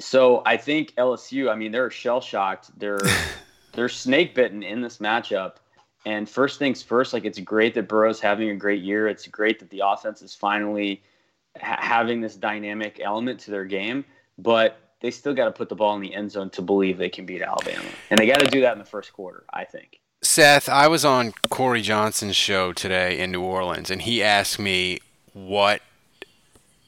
So 0.00 0.42
I 0.46 0.56
think 0.56 0.94
LSU, 0.94 1.50
I 1.50 1.54
mean, 1.54 1.72
they're 1.72 1.90
shell 1.90 2.20
shocked. 2.20 2.70
They're 2.78 3.00
they're 3.78 3.88
snake 3.88 4.34
bitten 4.34 4.64
in 4.64 4.80
this 4.80 4.98
matchup. 4.98 5.54
And 6.04 6.28
first 6.28 6.58
things 6.58 6.82
first, 6.82 7.12
like 7.12 7.24
it's 7.24 7.38
great 7.38 7.74
that 7.74 7.86
Burrow's 7.86 8.18
having 8.18 8.50
a 8.50 8.56
great 8.56 8.82
year. 8.82 9.06
It's 9.06 9.28
great 9.28 9.60
that 9.60 9.70
the 9.70 9.82
offense 9.84 10.20
is 10.20 10.34
finally 10.34 11.00
ha- 11.60 11.78
having 11.78 12.20
this 12.20 12.34
dynamic 12.34 13.00
element 13.00 13.38
to 13.40 13.52
their 13.52 13.64
game, 13.64 14.04
but 14.36 14.80
they 15.00 15.12
still 15.12 15.32
got 15.32 15.44
to 15.44 15.52
put 15.52 15.68
the 15.68 15.76
ball 15.76 15.94
in 15.94 16.00
the 16.00 16.12
end 16.12 16.32
zone 16.32 16.50
to 16.50 16.62
believe 16.62 16.98
they 16.98 17.08
can 17.08 17.24
beat 17.24 17.40
Alabama. 17.40 17.84
And 18.10 18.18
they 18.18 18.26
got 18.26 18.40
to 18.40 18.48
do 18.48 18.62
that 18.62 18.72
in 18.72 18.80
the 18.80 18.84
first 18.84 19.12
quarter, 19.12 19.44
I 19.54 19.62
think. 19.62 20.00
Seth, 20.22 20.68
I 20.68 20.88
was 20.88 21.04
on 21.04 21.32
Corey 21.48 21.80
Johnson's 21.80 22.34
show 22.34 22.72
today 22.72 23.20
in 23.20 23.30
New 23.30 23.42
Orleans, 23.42 23.92
and 23.92 24.02
he 24.02 24.24
asked 24.24 24.58
me 24.58 24.98
what 25.34 25.82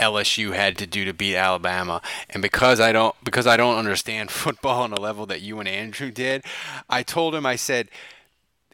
LSU 0.00 0.54
had 0.54 0.76
to 0.78 0.86
do 0.86 1.04
to 1.04 1.12
beat 1.12 1.36
Alabama. 1.36 2.00
And 2.28 2.42
because 2.42 2.80
I 2.80 2.92
don't 2.92 3.14
because 3.22 3.46
I 3.46 3.56
don't 3.56 3.76
understand 3.76 4.30
football 4.42 4.82
on 4.82 4.92
a 4.92 5.00
level 5.00 5.26
that 5.26 5.42
you 5.42 5.60
and 5.60 5.68
Andrew 5.68 6.10
did, 6.10 6.44
I 6.88 7.02
told 7.02 7.34
him 7.34 7.46
I 7.46 7.56
said 7.56 7.88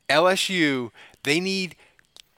LSU 0.09 0.91
they 1.25 1.41
need 1.41 1.77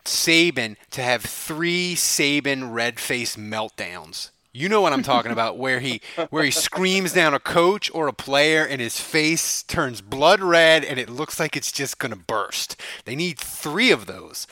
Saban 0.05 0.77
to 0.91 1.03
have 1.03 1.23
three 1.23 1.95
Saban 1.95 2.73
red 2.73 2.99
face 2.99 3.37
meltdowns. 3.37 4.31
You 4.51 4.69
know 4.69 4.81
what 4.81 4.95
I'm 4.95 5.03
talking 5.03 5.31
about, 5.31 5.59
where 5.65 5.81
he 5.81 6.01
where 6.31 6.43
he 6.43 6.51
screams 6.51 7.13
down 7.13 7.35
a 7.35 7.39
coach 7.39 7.91
or 7.95 8.09
a 8.09 8.13
player 8.13 8.65
and 8.65 8.81
his 8.81 8.99
face 8.99 9.63
turns 9.63 10.01
blood 10.01 10.41
red 10.41 10.85
and 10.85 10.99
it 10.99 11.11
looks 11.11 11.39
like 11.39 11.57
it's 11.57 11.71
just 11.71 11.99
gonna 11.99 12.17
burst. 12.17 12.81
They 13.05 13.15
need 13.15 13.39
three 13.39 13.91
of 13.91 14.07
those. 14.07 14.47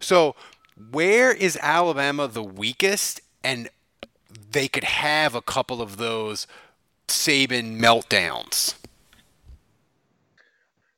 So 0.00 0.36
where 0.90 1.32
is 1.32 1.58
Alabama 1.60 2.28
the 2.28 2.44
weakest? 2.44 3.20
And 3.42 3.68
they 4.50 4.68
could 4.68 4.84
have 4.84 5.34
a 5.34 5.42
couple 5.42 5.80
of 5.80 5.96
those 5.96 6.46
Saban 7.06 7.80
meltdowns. 7.80 8.74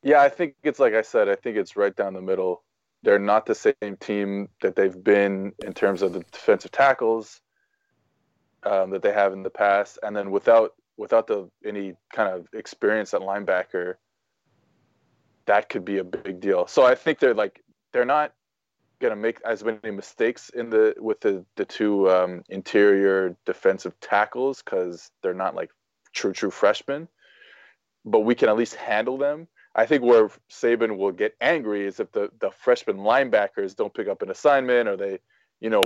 Yeah, 0.03 0.23
I 0.23 0.29
think 0.29 0.55
it's 0.63 0.79
like 0.79 0.95
I 0.95 1.03
said. 1.03 1.29
I 1.29 1.37
think 1.37 1.57
it's 1.57 1.77
right 1.77 1.95
down 1.95 2.15
the 2.15 2.23
middle. 2.23 2.63
They're 3.03 3.19
not 3.19 3.47
the 3.47 3.55
same 3.55 3.97
team 3.99 4.49
that 4.63 4.77
they've 4.77 5.03
been 5.05 5.53
in 5.65 5.73
terms 5.73 6.03
of 6.03 6.13
the 6.13 6.21
defensive 6.33 6.71
tackles 6.71 7.41
um, 8.63 8.91
that 8.91 9.03
they 9.03 9.13
have 9.13 9.33
in 9.33 9.43
the 9.43 9.51
past, 9.51 9.99
and 10.03 10.15
then 10.17 10.31
without 10.31 10.75
without 10.97 11.27
the 11.27 11.51
any 11.65 11.95
kind 12.13 12.33
of 12.33 12.47
experience 12.53 13.15
at 13.15 13.21
linebacker, 13.21 13.95
that 15.47 15.69
could 15.69 15.85
be 15.85 15.99
a 15.99 16.05
big 16.05 16.41
deal. 16.41 16.67
So 16.67 16.85
I 16.85 16.95
think 16.95 17.19
they're 17.19 17.35
like 17.35 17.63
they're 17.93 18.05
not 18.05 18.33
going 19.01 19.15
to 19.15 19.21
make 19.21 19.41
as 19.45 19.65
many 19.65 19.91
mistakes 19.91 20.51
in 20.51 20.71
the 20.71 20.95
with 20.99 21.21
the 21.21 21.45
the 21.57 21.65
two 21.65 22.11
um, 22.11 22.43
interior 22.49 23.37
defensive 23.47 23.99
tackles 24.01 24.63
because 24.63 25.11
they're 25.23 25.35
not 25.35 25.55
like 25.55 25.71
true 26.13 26.33
true 26.33 26.51
freshmen, 26.51 27.09
but 28.05 28.21
we 28.21 28.35
can 28.35 28.49
at 28.49 28.57
least 28.57 28.75
handle 28.75 29.19
them. 29.19 29.49
I 29.75 29.87
think 29.87 30.03
where 30.03 30.31
Saban 30.51 30.97
will 30.97 31.13
get 31.13 31.37
angry 31.41 31.87
is 31.87 32.01
if 32.01 32.13
the 32.13 32.31
the 32.41 32.51
freshman 32.51 32.99
linebackers 32.99 33.75
don't 33.75 33.95
pick 33.95 34.09
up 34.09 34.23
an 34.23 34.31
assignment 34.31 34.89
or 34.89 34.97
they, 34.97 35.19
you 35.61 35.71
know, 35.71 35.83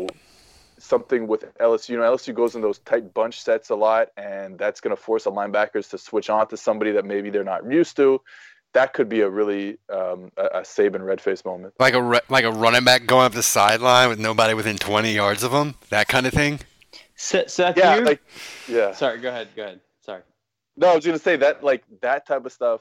something 0.79 1.27
with 1.27 1.45
LSU. 1.59 1.91
You 1.91 1.99
know, 1.99 2.17
LSU 2.17 2.35
goes 2.35 2.55
in 2.55 2.63
those 2.63 2.79
tight 2.81 3.15
bunch 3.15 3.41
sets 3.41 3.71
a 3.71 3.75
lot, 3.75 4.09
and 4.17 4.59
that's 4.59 4.81
going 4.81 4.95
to 4.97 5.01
force 5.01 5.25
the 5.25 5.33
linebackers 5.33 5.91
to 5.91 5.99
switch 5.99 6.31
on 6.31 6.49
to 6.49 6.57
somebody 6.57 6.93
that 6.93 7.05
maybe 7.05 7.31
they're 7.31 7.45
not 7.45 7.71
used 7.71 7.97
to. 7.97 8.21
That 8.75 8.93
could 8.93 9.09
be 9.09 9.21
a 9.21 9.29
really 9.29 9.79
um, 9.89 10.31
a, 10.37 10.47
a 10.47 10.61
Saban 10.61 11.05
red 11.05 11.21
face 11.21 11.45
moment, 11.45 11.75
like 11.79 11.95
a 11.95 12.03
re- 12.03 12.21
like 12.29 12.45
a 12.45 12.51
running 12.51 12.85
back 12.85 13.07
going 13.07 13.27
up 13.27 13.33
the 13.33 13.43
sideline 13.43 14.09
with 14.09 14.19
nobody 14.19 14.55
within 14.55 14.77
twenty 14.77 15.13
yards 15.13 15.43
of 15.43 15.53
him, 15.53 15.75
that 15.91 16.09
kind 16.09 16.27
of 16.27 16.33
thing. 16.33 16.61
Seth, 17.17 17.59
yeah, 17.77 17.97
you? 17.97 18.05
like 18.05 18.21
yeah. 18.69 18.93
Sorry, 18.93 19.21
go 19.21 19.29
ahead. 19.29 19.49
Go 19.55 19.63
ahead. 19.63 19.81
Sorry. 20.01 20.23
No, 20.77 20.89
I 20.89 20.95
was 20.97 21.05
going 21.05 21.17
to 21.17 21.23
say 21.23 21.37
that 21.37 21.63
like 21.63 21.85
that 22.03 22.27
type 22.27 22.45
of 22.45 22.53
stuff. 22.53 22.81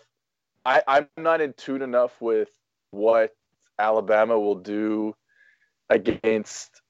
I 0.65 0.81
I'm 0.87 1.07
not 1.17 1.41
in 1.41 1.53
tune 1.53 1.81
enough 1.81 2.19
with 2.21 2.49
what 2.91 3.35
Alabama 3.77 4.39
will 4.39 4.55
do 4.55 5.15
against 5.89 6.81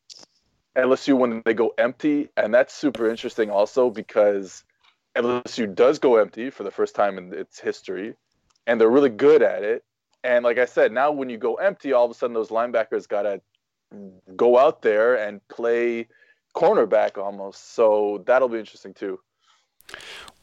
LSU 0.77 1.17
when 1.17 1.41
they 1.45 1.53
go 1.53 1.73
empty, 1.77 2.29
and 2.37 2.53
that's 2.53 2.73
super 2.73 3.09
interesting 3.09 3.49
also 3.49 3.89
because 3.89 4.63
LSU 5.15 5.73
does 5.73 5.99
go 5.99 6.17
empty 6.17 6.49
for 6.49 6.63
the 6.63 6.71
first 6.71 6.95
time 6.95 7.17
in 7.17 7.33
its 7.33 7.59
history, 7.59 8.15
and 8.67 8.79
they're 8.79 8.89
really 8.89 9.09
good 9.09 9.41
at 9.41 9.63
it. 9.63 9.83
And 10.23 10.43
like 10.43 10.57
I 10.57 10.65
said, 10.65 10.91
now 10.91 11.11
when 11.11 11.29
you 11.29 11.37
go 11.37 11.55
empty, 11.55 11.93
all 11.93 12.05
of 12.05 12.11
a 12.11 12.13
sudden 12.13 12.33
those 12.33 12.49
linebackers 12.49 13.07
got 13.07 13.23
to 13.23 13.41
go 14.35 14.57
out 14.57 14.81
there 14.81 15.15
and 15.15 15.45
play 15.49 16.07
cornerback 16.55 17.17
almost. 17.17 17.73
So 17.73 18.23
that'll 18.25 18.49
be 18.49 18.59
interesting 18.59 18.93
too. 18.93 19.19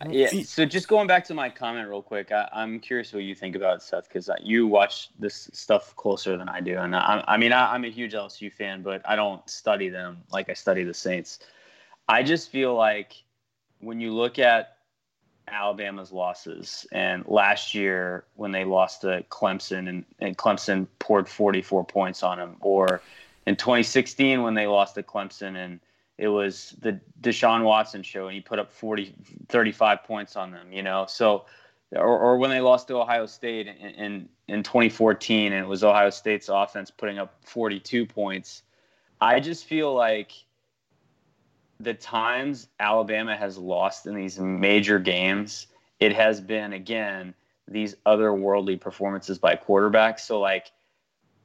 Yeah. 0.08 0.28
So 0.44 0.64
just 0.64 0.88
going 0.88 1.06
back 1.06 1.24
to 1.26 1.34
my 1.34 1.50
comment 1.50 1.88
real 1.88 2.02
quick, 2.02 2.32
I, 2.32 2.48
am 2.54 2.80
curious 2.80 3.12
what 3.12 3.22
you 3.22 3.34
think 3.34 3.54
about 3.54 3.82
Seth, 3.82 4.08
because 4.08 4.30
you 4.42 4.66
watch 4.66 5.10
this 5.18 5.50
stuff 5.52 5.94
closer 5.96 6.36
than 6.36 6.48
I 6.48 6.60
do, 6.60 6.78
and 6.78 6.96
I, 6.96 7.22
I 7.26 7.36
mean, 7.36 7.52
I, 7.52 7.74
I'm 7.74 7.84
a 7.84 7.90
huge 7.90 8.14
LSU 8.14 8.52
fan, 8.52 8.82
but 8.82 9.02
I 9.04 9.16
don't 9.16 9.46
study 9.48 9.88
them 9.88 10.22
like 10.32 10.48
I 10.48 10.54
study 10.54 10.84
the 10.84 10.94
Saints. 10.94 11.40
I 12.08 12.22
just 12.22 12.50
feel 12.50 12.74
like 12.74 13.12
when 13.80 14.00
you 14.00 14.12
look 14.12 14.38
at 14.38 14.76
Alabama's 15.50 16.12
losses, 16.12 16.86
and 16.92 17.26
last 17.26 17.74
year 17.74 18.24
when 18.34 18.50
they 18.50 18.64
lost 18.64 19.02
to 19.02 19.24
Clemson, 19.30 19.88
and, 19.88 20.04
and 20.18 20.36
Clemson 20.36 20.86
poured 20.98 21.28
44 21.28 21.84
points 21.84 22.22
on 22.22 22.38
them, 22.38 22.56
or 22.60 23.02
in 23.46 23.56
2016 23.56 24.42
when 24.42 24.54
they 24.54 24.66
lost 24.66 24.94
to 24.94 25.02
Clemson 25.02 25.56
and 25.56 25.80
it 26.20 26.28
was 26.28 26.76
the 26.82 27.00
Deshaun 27.22 27.64
Watson 27.64 28.02
show, 28.02 28.26
and 28.26 28.34
he 28.34 28.42
put 28.42 28.58
up 28.58 28.70
40, 28.70 29.14
35 29.48 30.04
points 30.04 30.36
on 30.36 30.50
them, 30.50 30.70
you 30.70 30.82
know? 30.82 31.06
So, 31.08 31.46
or, 31.92 32.18
or 32.18 32.36
when 32.36 32.50
they 32.50 32.60
lost 32.60 32.88
to 32.88 32.98
Ohio 32.98 33.24
State 33.24 33.66
in, 33.66 33.76
in, 33.76 34.28
in 34.46 34.62
2014, 34.62 35.54
and 35.54 35.64
it 35.64 35.66
was 35.66 35.82
Ohio 35.82 36.10
State's 36.10 36.50
offense 36.50 36.90
putting 36.90 37.18
up 37.18 37.34
42 37.46 38.04
points. 38.04 38.64
I 39.18 39.40
just 39.40 39.64
feel 39.64 39.94
like 39.94 40.32
the 41.80 41.94
times 41.94 42.68
Alabama 42.78 43.36
has 43.36 43.56
lost 43.56 44.06
in 44.06 44.14
these 44.14 44.38
major 44.38 44.98
games, 44.98 45.66
it 45.98 46.14
has 46.14 46.40
been, 46.40 46.72
again, 46.72 47.34
these 47.66 47.96
otherworldly 48.06 48.80
performances 48.80 49.38
by 49.38 49.56
quarterbacks. 49.56 50.20
So, 50.20 50.38
like, 50.40 50.70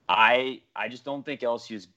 I 0.09 0.61
I 0.75 0.89
just 0.89 1.05
don't 1.05 1.25
think 1.25 1.41
LSU's 1.41 1.87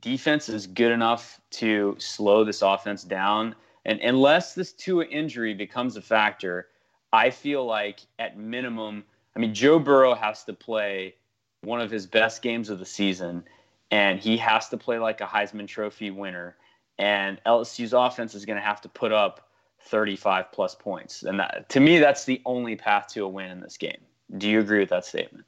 defense 0.00 0.48
is 0.48 0.66
good 0.66 0.92
enough 0.92 1.40
to 1.50 1.96
slow 1.98 2.44
this 2.44 2.62
offense 2.62 3.04
down. 3.04 3.54
And 3.84 4.00
unless 4.00 4.54
this 4.54 4.72
Tua 4.72 5.06
injury 5.06 5.54
becomes 5.54 5.96
a 5.96 6.02
factor, 6.02 6.68
I 7.12 7.30
feel 7.30 7.64
like 7.64 8.00
at 8.18 8.36
minimum, 8.36 9.04
I 9.34 9.38
mean, 9.38 9.54
Joe 9.54 9.78
Burrow 9.78 10.14
has 10.14 10.44
to 10.44 10.52
play 10.52 11.14
one 11.62 11.80
of 11.80 11.90
his 11.90 12.06
best 12.06 12.42
games 12.42 12.70
of 12.70 12.78
the 12.78 12.84
season, 12.84 13.44
and 13.90 14.20
he 14.20 14.36
has 14.36 14.68
to 14.70 14.76
play 14.76 14.98
like 14.98 15.20
a 15.20 15.26
Heisman 15.26 15.66
Trophy 15.66 16.10
winner. 16.10 16.56
And 16.98 17.40
LSU's 17.46 17.92
offense 17.92 18.34
is 18.34 18.44
going 18.44 18.56
to 18.56 18.62
have 18.62 18.80
to 18.82 18.88
put 18.88 19.12
up 19.12 19.48
35 19.82 20.50
plus 20.52 20.74
points. 20.74 21.22
And 21.22 21.38
that, 21.38 21.68
to 21.70 21.80
me, 21.80 21.98
that's 21.98 22.24
the 22.24 22.42
only 22.44 22.76
path 22.76 23.08
to 23.08 23.24
a 23.24 23.28
win 23.28 23.50
in 23.50 23.60
this 23.60 23.76
game. 23.76 24.00
Do 24.36 24.48
you 24.48 24.60
agree 24.60 24.80
with 24.80 24.90
that 24.90 25.04
statement? 25.04 25.44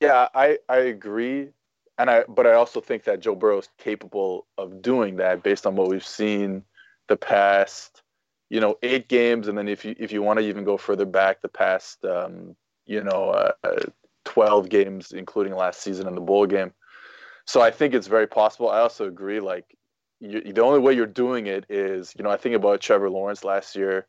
Yeah, 0.00 0.28
I, 0.34 0.58
I 0.68 0.78
agree 0.78 1.50
and 1.98 2.10
I 2.10 2.24
but 2.28 2.46
I 2.46 2.54
also 2.54 2.80
think 2.80 3.04
that 3.04 3.20
Joe 3.20 3.34
Burrow 3.34 3.58
is 3.58 3.68
capable 3.78 4.46
of 4.58 4.82
doing 4.82 5.16
that 5.16 5.42
based 5.42 5.66
on 5.66 5.76
what 5.76 5.88
we've 5.88 6.06
seen 6.06 6.64
the 7.08 7.16
past, 7.16 8.02
you 8.50 8.60
know, 8.60 8.76
eight 8.82 9.08
games, 9.08 9.48
and 9.48 9.56
then 9.56 9.68
if 9.68 9.84
you 9.84 9.94
if 9.98 10.12
you 10.12 10.22
want 10.22 10.38
to 10.38 10.44
even 10.44 10.64
go 10.64 10.76
further 10.76 11.04
back, 11.04 11.42
the 11.42 11.48
past, 11.48 12.04
um, 12.04 12.56
you 12.86 13.02
know, 13.02 13.30
uh, 13.30 13.52
twelve 14.24 14.68
games, 14.68 15.12
including 15.12 15.54
last 15.54 15.80
season 15.80 16.08
in 16.08 16.14
the 16.14 16.20
bowl 16.20 16.46
game. 16.46 16.72
So 17.44 17.60
I 17.60 17.70
think 17.70 17.94
it's 17.94 18.06
very 18.06 18.26
possible. 18.26 18.70
I 18.70 18.80
also 18.80 19.06
agree. 19.06 19.40
Like 19.40 19.76
you, 20.22 20.52
the 20.52 20.62
only 20.62 20.78
way 20.78 20.92
you're 20.92 21.06
doing 21.06 21.46
it 21.46 21.66
is, 21.68 22.14
you 22.16 22.22
know, 22.22 22.30
I 22.30 22.36
think 22.36 22.54
about 22.54 22.80
Trevor 22.80 23.10
Lawrence 23.10 23.44
last 23.44 23.74
year 23.74 24.06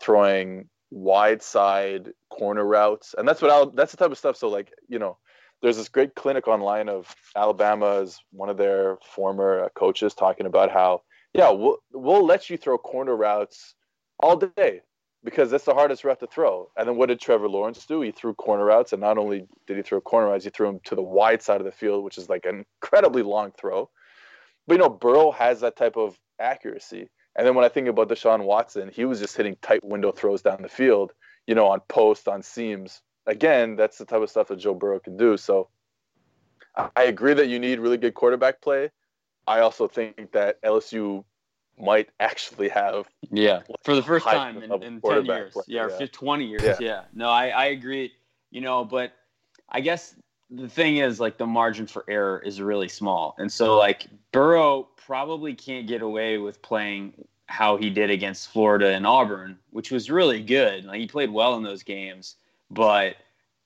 throwing 0.00 0.68
wide 0.90 1.42
side 1.42 2.10
corner 2.30 2.64
routes, 2.64 3.14
and 3.16 3.26
that's 3.26 3.40
what 3.40 3.50
I'll, 3.50 3.70
that's 3.70 3.92
the 3.92 3.96
type 3.96 4.10
of 4.10 4.18
stuff. 4.18 4.36
So 4.36 4.48
like 4.48 4.72
you 4.88 4.98
know 4.98 5.18
there's 5.62 5.76
this 5.76 5.88
great 5.88 6.14
clinic 6.14 6.48
online 6.48 6.88
of 6.88 7.14
Alabama's 7.36 8.20
one 8.32 8.48
of 8.48 8.56
their 8.56 8.98
former 9.14 9.64
uh, 9.64 9.68
coaches 9.70 10.14
talking 10.14 10.46
about 10.46 10.70
how 10.70 11.02
yeah 11.32 11.50
we'll 11.50 11.78
we'll 11.92 12.26
let 12.26 12.50
you 12.50 12.56
throw 12.56 12.76
corner 12.76 13.16
routes 13.16 13.74
all 14.18 14.36
day 14.36 14.80
because 15.24 15.50
that's 15.50 15.64
the 15.64 15.74
hardest 15.74 16.04
route 16.04 16.20
to 16.20 16.26
throw. 16.26 16.70
And 16.76 16.86
then 16.86 16.96
what 16.96 17.08
did 17.08 17.20
Trevor 17.20 17.48
Lawrence 17.48 17.86
do? 17.86 18.02
He 18.02 18.10
threw 18.10 18.34
corner 18.34 18.64
routes, 18.64 18.92
and 18.92 19.00
not 19.00 19.18
only 19.18 19.46
did 19.66 19.76
he 19.76 19.82
throw 19.82 20.00
corner 20.00 20.28
routes, 20.28 20.44
he 20.44 20.50
threw 20.50 20.66
them 20.66 20.80
to 20.84 20.94
the 20.94 21.02
wide 21.02 21.42
side 21.42 21.60
of 21.60 21.64
the 21.64 21.72
field, 21.72 22.04
which 22.04 22.18
is 22.18 22.28
like 22.28 22.44
an 22.44 22.64
incredibly 22.82 23.22
long 23.22 23.52
throw. 23.58 23.88
But 24.66 24.74
you 24.74 24.78
know, 24.78 24.88
Burrow 24.88 25.30
has 25.32 25.60
that 25.60 25.76
type 25.76 25.96
of 25.96 26.18
accuracy. 26.38 27.08
And 27.36 27.46
then 27.46 27.54
when 27.54 27.64
I 27.64 27.68
think 27.68 27.88
about 27.88 28.08
Deshaun 28.08 28.44
Watson, 28.44 28.90
he 28.92 29.04
was 29.04 29.20
just 29.20 29.36
hitting 29.36 29.56
tight 29.60 29.84
window 29.84 30.12
throws 30.12 30.42
down 30.42 30.62
the 30.62 30.68
field, 30.68 31.12
you 31.46 31.54
know, 31.54 31.66
on 31.66 31.80
post, 31.88 32.28
on 32.28 32.42
seams, 32.42 33.02
again, 33.26 33.76
that's 33.76 33.98
the 33.98 34.04
type 34.04 34.22
of 34.22 34.30
stuff 34.30 34.48
that 34.48 34.58
Joe 34.58 34.74
Burrow 34.74 35.00
can 35.00 35.16
do. 35.16 35.36
So 35.36 35.68
I 36.96 37.04
agree 37.04 37.34
that 37.34 37.48
you 37.48 37.58
need 37.58 37.78
really 37.78 37.96
good 37.96 38.14
quarterback 38.14 38.60
play. 38.60 38.90
I 39.46 39.60
also 39.60 39.88
think 39.88 40.32
that 40.32 40.62
LSU 40.62 41.24
might 41.76 42.08
actually 42.20 42.68
have 42.68 43.08
yeah 43.32 43.60
for 43.82 43.96
the 43.96 44.02
first 44.02 44.24
time 44.24 44.62
in, 44.62 44.70
in 44.80 45.00
10 45.00 45.24
years 45.24 45.56
yeah, 45.66 45.88
yeah. 45.98 46.06
20 46.06 46.44
years 46.44 46.62
yeah, 46.62 46.76
yeah. 46.78 47.00
no 47.12 47.28
I, 47.28 47.48
I 47.48 47.64
agree 47.64 48.12
you 48.52 48.60
know 48.60 48.84
but 48.84 49.12
i 49.68 49.80
guess 49.80 50.14
the 50.56 50.68
thing 50.68 50.98
is 50.98 51.20
like 51.20 51.36
the 51.38 51.46
margin 51.46 51.86
for 51.86 52.04
error 52.08 52.42
is 52.44 52.60
really 52.60 52.88
small 52.88 53.34
and 53.38 53.52
so 53.52 53.68
mm-hmm. 53.68 53.78
like 53.78 54.06
burrow 54.32 54.88
probably 54.96 55.54
can't 55.54 55.86
get 55.86 56.02
away 56.02 56.38
with 56.38 56.62
playing 56.62 57.12
how 57.46 57.76
he 57.76 57.90
did 57.90 58.10
against 58.10 58.50
florida 58.50 58.94
and 58.94 59.06
auburn 59.06 59.58
which 59.70 59.90
was 59.90 60.10
really 60.10 60.42
good 60.42 60.84
like 60.84 61.00
he 61.00 61.06
played 61.06 61.30
well 61.30 61.56
in 61.56 61.62
those 61.62 61.82
games 61.82 62.36
but 62.70 63.16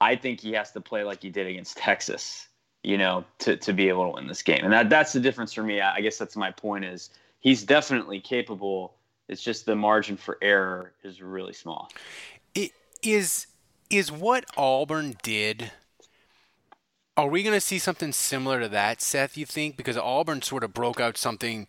I 0.01 0.17
think 0.17 0.41
he 0.41 0.53
has 0.53 0.71
to 0.73 0.81
play 0.81 1.05
like 1.05 1.23
he 1.23 1.31
did 1.31 1.47
against 1.47 1.77
Texas, 1.77 2.49
you 2.83 2.99
know, 2.99 3.25
to, 3.41 3.57
to 3.57 3.73
be 3.73 3.89
able 3.89 4.05
to 4.05 4.15
win 4.15 4.27
this 4.27 4.43
game. 4.43 4.65
And 4.65 4.73
that 4.73 4.91
that's 4.91 5.13
the 5.13 5.21
difference 5.21 5.53
for 5.53 5.63
me. 5.63 5.81
I 5.81 6.01
guess 6.01 6.19
that's 6.19 6.37
my 6.37 6.51
point 6.51 6.85
is 6.85 7.11
he's 7.41 7.65
definitely 7.65 8.21
capable. 8.21 8.95
It's 9.29 9.43
just 9.43 9.67
the 9.67 9.77
margin 9.77 10.17
for 10.17 10.39
error 10.41 10.93
is 11.03 11.21
really 11.21 11.53
small. 11.53 11.91
It 12.55 12.73
is 13.03 13.47
is 13.91 14.13
what 14.13 14.45
Auburn 14.57 15.17
did 15.23 15.73
are 17.19 17.27
we 17.27 17.43
going 17.43 17.55
to 17.55 17.61
see 17.61 17.81
something 17.81 18.13
similar 18.13 18.61
to 18.61 18.69
that, 18.69 19.03
Seth, 19.03 19.37
you 19.37 19.45
think? 19.45 19.77
Because 19.77 19.97
Auburn 19.97 20.41
sort 20.41 20.63
of 20.63 20.73
broke 20.73 21.01
out 21.01 21.19
something 21.19 21.67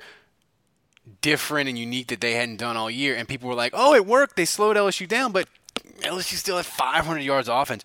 different 1.22 1.68
and 1.68 1.78
unique 1.78 2.08
that 2.10 2.22
they 2.22 2.34
hadn't 2.34 2.58
done 2.58 2.78
all 2.78 2.90
year. 2.90 3.16
And 3.16 3.28
people 3.28 3.50
were 3.50 3.56
like, 3.56 3.74
"Oh, 3.76 3.96
it 3.96 4.06
worked. 4.06 4.36
They 4.36 4.46
slowed 4.46 4.78
LSU 4.78 5.08
down, 5.08 5.32
but 5.32 5.48
LSU 6.02 6.36
still 6.36 6.58
had 6.58 6.68
500 6.68 7.22
yards 7.22 7.50
offense." 7.50 7.84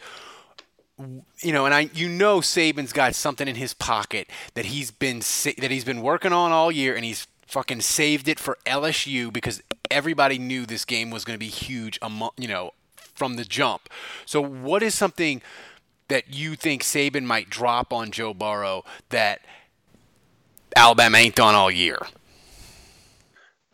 You 1.41 1.53
know, 1.53 1.65
and 1.65 1.75
I, 1.75 1.89
you 1.95 2.09
know, 2.09 2.41
Saban's 2.41 2.93
got 2.93 3.15
something 3.15 3.49
in 3.49 3.57
his 3.57 3.73
pocket 3.73 4.29
that 4.53 4.67
he's 4.67 4.91
been 4.91 5.21
that 5.21 5.71
he's 5.71 5.85
been 5.85 6.03
working 6.03 6.35
on 6.35 6.53
all 6.53 6.71
year, 6.71 6.95
and 6.95 7.05
he's 7.05 7.27
fucking 7.47 7.81
saved 7.81 8.29
it 8.29 8.39
for 8.39 8.59
LSU 8.67 9.33
because 9.33 9.63
everybody 9.91 10.39
knew 10.39 10.67
this 10.67 10.85
game 10.85 11.11
was 11.11 11.25
going 11.25 11.35
to 11.35 11.41
be 11.41 11.49
huge. 11.49 11.99
You 12.37 12.49
know, 12.49 12.73
from 13.15 13.37
the 13.37 13.45
jump. 13.45 13.89
So, 14.27 14.43
what 14.43 14.83
is 14.83 14.95
something 14.95 15.41
that 16.09 16.35
you 16.35 16.55
think 16.55 16.83
Saban 16.83 17.25
might 17.25 17.51
drop 17.51 17.93
on 17.93 18.11
Joe 18.11 18.35
Burrow 18.35 18.85
that 19.09 19.41
Alabama 20.77 21.19
ain't 21.19 21.35
done 21.35 21.55
all 21.55 21.71
year? 21.71 21.99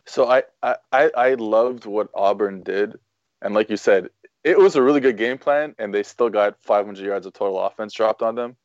So 0.05 0.29
I, 0.29 0.43
I, 0.61 0.75
I 0.91 1.33
loved 1.35 1.85
what 1.85 2.09
Auburn 2.13 2.63
did. 2.63 2.97
And 3.41 3.53
like 3.53 3.69
you 3.69 3.77
said, 3.77 4.09
it 4.43 4.57
was 4.57 4.75
a 4.75 4.81
really 4.81 4.99
good 4.99 5.17
game 5.17 5.37
plan 5.37 5.75
and 5.77 5.93
they 5.93 6.03
still 6.03 6.29
got 6.29 6.61
500 6.61 7.03
yards 7.03 7.25
of 7.25 7.33
total 7.33 7.59
offense 7.59 7.93
dropped 7.93 8.21
on 8.21 8.35
them. 8.35 8.55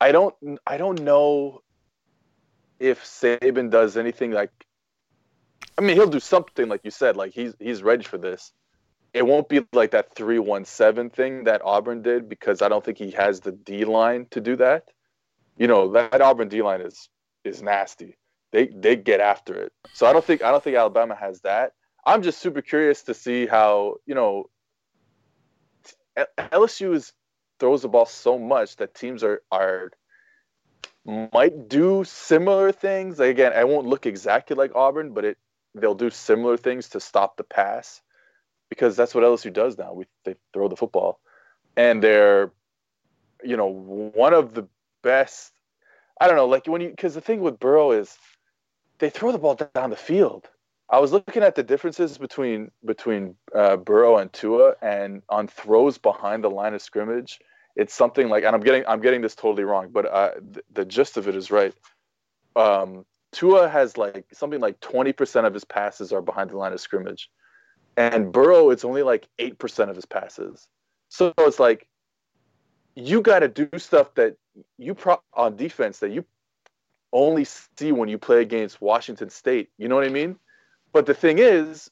I 0.00 0.12
don't 0.12 0.34
I 0.66 0.78
don't 0.78 1.02
know 1.02 1.62
if 2.80 3.04
Saban 3.04 3.70
does 3.70 3.96
anything 3.96 4.32
like 4.32 4.50
I 5.78 5.80
mean 5.80 5.94
he'll 5.94 6.08
do 6.08 6.18
something 6.18 6.68
like 6.68 6.80
you 6.82 6.90
said 6.90 7.16
like 7.16 7.32
he's 7.32 7.54
he's 7.60 7.82
ready 7.84 8.02
for 8.02 8.18
this 8.18 8.52
it 9.14 9.26
won't 9.26 9.48
be 9.48 9.60
like 9.72 9.90
that 9.90 10.14
317 10.14 11.10
thing 11.10 11.44
that 11.44 11.62
Auburn 11.64 12.02
did 12.02 12.28
because 12.28 12.62
I 12.62 12.68
don't 12.68 12.84
think 12.84 12.98
he 12.98 13.10
has 13.12 13.40
the 13.40 13.52
D 13.52 13.84
line 13.84 14.26
to 14.30 14.40
do 14.40 14.56
that. 14.56 14.88
You 15.56 15.66
know, 15.66 15.92
that 15.92 16.20
Auburn 16.20 16.48
D 16.48 16.62
line 16.62 16.80
is 16.80 17.08
is 17.44 17.62
nasty. 17.62 18.16
They 18.52 18.68
they 18.68 18.96
get 18.96 19.20
after 19.20 19.54
it. 19.54 19.72
So 19.92 20.06
I 20.06 20.12
don't 20.12 20.24
think 20.24 20.42
I 20.42 20.50
don't 20.50 20.62
think 20.62 20.76
Alabama 20.76 21.14
has 21.14 21.40
that. 21.42 21.74
I'm 22.04 22.22
just 22.22 22.38
super 22.38 22.62
curious 22.62 23.02
to 23.04 23.14
see 23.14 23.46
how, 23.46 23.96
you 24.06 24.14
know, 24.14 24.50
LSU 26.38 26.94
is 26.94 27.12
throws 27.60 27.82
the 27.82 27.88
ball 27.88 28.06
so 28.06 28.38
much 28.38 28.76
that 28.76 28.94
teams 28.94 29.22
are 29.22 29.42
are 29.52 29.90
might 31.04 31.68
do 31.68 32.04
similar 32.04 32.72
things. 32.72 33.18
Like, 33.18 33.30
again, 33.30 33.52
I 33.52 33.64
won't 33.64 33.86
look 33.86 34.06
exactly 34.06 34.56
like 34.56 34.74
Auburn, 34.74 35.12
but 35.12 35.24
it 35.24 35.38
they'll 35.74 35.94
do 35.94 36.10
similar 36.10 36.56
things 36.56 36.90
to 36.90 37.00
stop 37.00 37.36
the 37.36 37.44
pass 37.44 38.00
because 38.72 38.96
that's 38.96 39.14
what 39.14 39.22
LSU 39.22 39.52
does 39.52 39.76
now. 39.76 39.92
We 39.92 40.06
they 40.24 40.34
throw 40.54 40.66
the 40.66 40.76
football, 40.76 41.20
and 41.76 42.02
they're, 42.02 42.50
you 43.44 43.58
know, 43.58 43.66
one 43.66 44.32
of 44.32 44.54
the 44.54 44.66
best. 45.02 45.52
I 46.18 46.26
don't 46.26 46.36
know, 46.36 46.46
like 46.46 46.66
when 46.66 46.80
you 46.80 46.88
because 46.88 47.12
the 47.12 47.20
thing 47.20 47.40
with 47.40 47.60
Burrow 47.60 47.92
is, 47.92 48.16
they 48.98 49.10
throw 49.10 49.30
the 49.30 49.36
ball 49.36 49.58
down 49.74 49.90
the 49.90 49.96
field. 49.96 50.48
I 50.88 51.00
was 51.00 51.12
looking 51.12 51.42
at 51.42 51.54
the 51.54 51.62
differences 51.62 52.16
between 52.16 52.70
between 52.82 53.34
uh, 53.54 53.76
Burrow 53.76 54.16
and 54.16 54.32
Tua, 54.32 54.76
and 54.80 55.20
on 55.28 55.48
throws 55.48 55.98
behind 55.98 56.42
the 56.42 56.50
line 56.50 56.72
of 56.72 56.80
scrimmage, 56.80 57.40
it's 57.76 57.92
something 57.92 58.30
like, 58.30 58.44
and 58.44 58.56
I'm 58.56 58.62
getting 58.62 58.84
I'm 58.88 59.02
getting 59.02 59.20
this 59.20 59.34
totally 59.34 59.64
wrong, 59.64 59.90
but 59.92 60.06
uh, 60.06 60.30
the, 60.40 60.62
the 60.72 60.84
gist 60.86 61.18
of 61.18 61.28
it 61.28 61.36
is 61.36 61.50
right. 61.50 61.74
Um, 62.56 63.04
Tua 63.32 63.68
has 63.68 63.98
like 63.98 64.24
something 64.32 64.60
like 64.60 64.80
20% 64.80 65.46
of 65.46 65.52
his 65.52 65.64
passes 65.64 66.10
are 66.10 66.22
behind 66.22 66.50
the 66.50 66.56
line 66.56 66.72
of 66.72 66.80
scrimmage 66.80 67.28
and 67.96 68.32
Burrow, 68.32 68.70
it's 68.70 68.84
only 68.84 69.02
like 69.02 69.28
8% 69.38 69.88
of 69.88 69.96
his 69.96 70.06
passes. 70.06 70.66
So 71.08 71.32
it's 71.38 71.60
like 71.60 71.86
you 72.94 73.20
got 73.20 73.40
to 73.40 73.48
do 73.48 73.68
stuff 73.78 74.14
that 74.14 74.36
you 74.78 74.94
pro- 74.94 75.22
on 75.34 75.56
defense 75.56 75.98
that 75.98 76.10
you 76.10 76.24
only 77.12 77.44
see 77.44 77.92
when 77.92 78.08
you 78.08 78.18
play 78.18 78.40
against 78.40 78.80
Washington 78.80 79.30
State. 79.30 79.70
You 79.78 79.88
know 79.88 79.94
what 79.94 80.04
I 80.04 80.10
mean? 80.10 80.36
But 80.92 81.06
the 81.06 81.14
thing 81.14 81.38
is, 81.38 81.90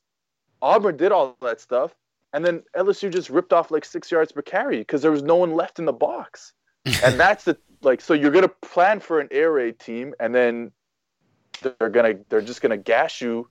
Auburn 0.63 0.97
did 0.97 1.13
all 1.13 1.37
that 1.43 1.61
stuff, 1.61 1.95
and 2.33 2.45
then 2.45 2.63
LSU 2.77 3.13
just 3.13 3.31
ripped 3.31 3.53
off 3.53 3.71
like 3.71 3.85
six 3.85 4.11
yards 4.11 4.33
per 4.33 4.43
carry 4.43 4.79
because 4.79 5.03
there 5.03 5.11
was 5.11 5.23
no 5.23 5.37
one 5.37 5.55
left 5.55 5.79
in 5.79 5.85
the 5.85 5.93
box. 5.93 6.53
and 7.05 7.21
that's 7.21 7.45
the 7.45 7.59
like. 7.83 8.01
So 8.01 8.15
you're 8.15 8.31
gonna 8.31 8.49
plan 8.49 9.01
for 9.01 9.21
an 9.21 9.29
air 9.31 9.53
raid 9.53 9.79
team, 9.79 10.15
and 10.19 10.35
then 10.35 10.73
they're 11.61 11.91
gonna 11.91 12.15
they're 12.31 12.41
just 12.41 12.63
gonna 12.63 12.79
gash 12.79 13.21
you 13.21 13.49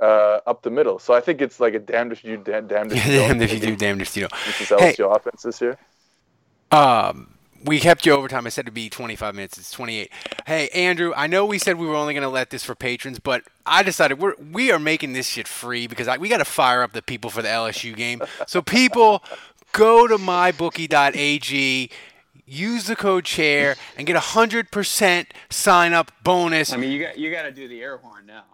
uh, 0.00 0.40
up 0.46 0.62
the 0.62 0.70
middle. 0.70 0.98
So 0.98 1.14
I 1.14 1.20
think 1.20 1.40
it's 1.40 1.60
like 1.60 1.74
a 1.74 1.78
damned 1.78 2.12
if 2.12 2.24
you 2.24 2.36
do, 2.36 2.60
damned 2.60 2.92
if 2.92 3.06
you 3.06 3.18
don't. 3.18 3.28
damned 3.28 3.42
if 3.42 3.52
you 3.52 3.60
do, 3.60 3.76
damned 3.76 4.02
if 4.02 4.16
you 4.16 4.22
don't. 4.22 4.32
This 4.46 4.60
is 4.60 4.68
LSU 4.68 4.96
hey, 4.96 5.16
offense 5.16 5.42
this 5.42 5.60
year. 5.60 5.78
Um, 6.70 7.34
we 7.64 7.80
kept 7.80 8.04
you 8.04 8.12
overtime. 8.12 8.46
I 8.46 8.50
said 8.50 8.64
it'd 8.64 8.74
be 8.74 8.90
25 8.90 9.34
minutes. 9.34 9.58
It's 9.58 9.70
28. 9.70 10.10
Hey, 10.46 10.68
Andrew, 10.68 11.12
I 11.16 11.26
know 11.26 11.46
we 11.46 11.58
said 11.58 11.76
we 11.78 11.86
were 11.86 11.94
only 11.94 12.12
going 12.12 12.22
to 12.22 12.28
let 12.28 12.50
this 12.50 12.64
for 12.64 12.74
patrons, 12.74 13.18
but 13.18 13.42
I 13.64 13.82
decided 13.82 14.18
we're 14.18 14.34
we 14.52 14.70
are 14.70 14.78
making 14.78 15.14
this 15.14 15.28
shit 15.28 15.48
free 15.48 15.86
because 15.86 16.08
I, 16.08 16.18
we 16.18 16.28
got 16.28 16.38
to 16.38 16.44
fire 16.44 16.82
up 16.82 16.92
the 16.92 17.02
people 17.02 17.30
for 17.30 17.42
the 17.42 17.48
LSU 17.48 17.96
game. 17.96 18.20
So 18.46 18.60
people, 18.60 19.22
go 19.72 20.06
to 20.06 20.16
mybookie.ag 20.16 21.90
use 22.46 22.84
the 22.84 22.94
code 22.96 23.24
chair 23.24 23.74
and 23.96 24.06
get 24.06 24.16
a 24.16 24.20
hundred 24.20 24.70
percent 24.70 25.32
sign 25.50 25.92
up 25.92 26.12
bonus. 26.22 26.72
I 26.72 26.76
mean, 26.76 26.90
you 26.90 27.00
got 27.00 27.18
you 27.18 27.30
got 27.30 27.42
to 27.42 27.52
do 27.52 27.68
the 27.68 27.80
air 27.80 27.96
horn 27.96 28.26
now. 28.26 28.44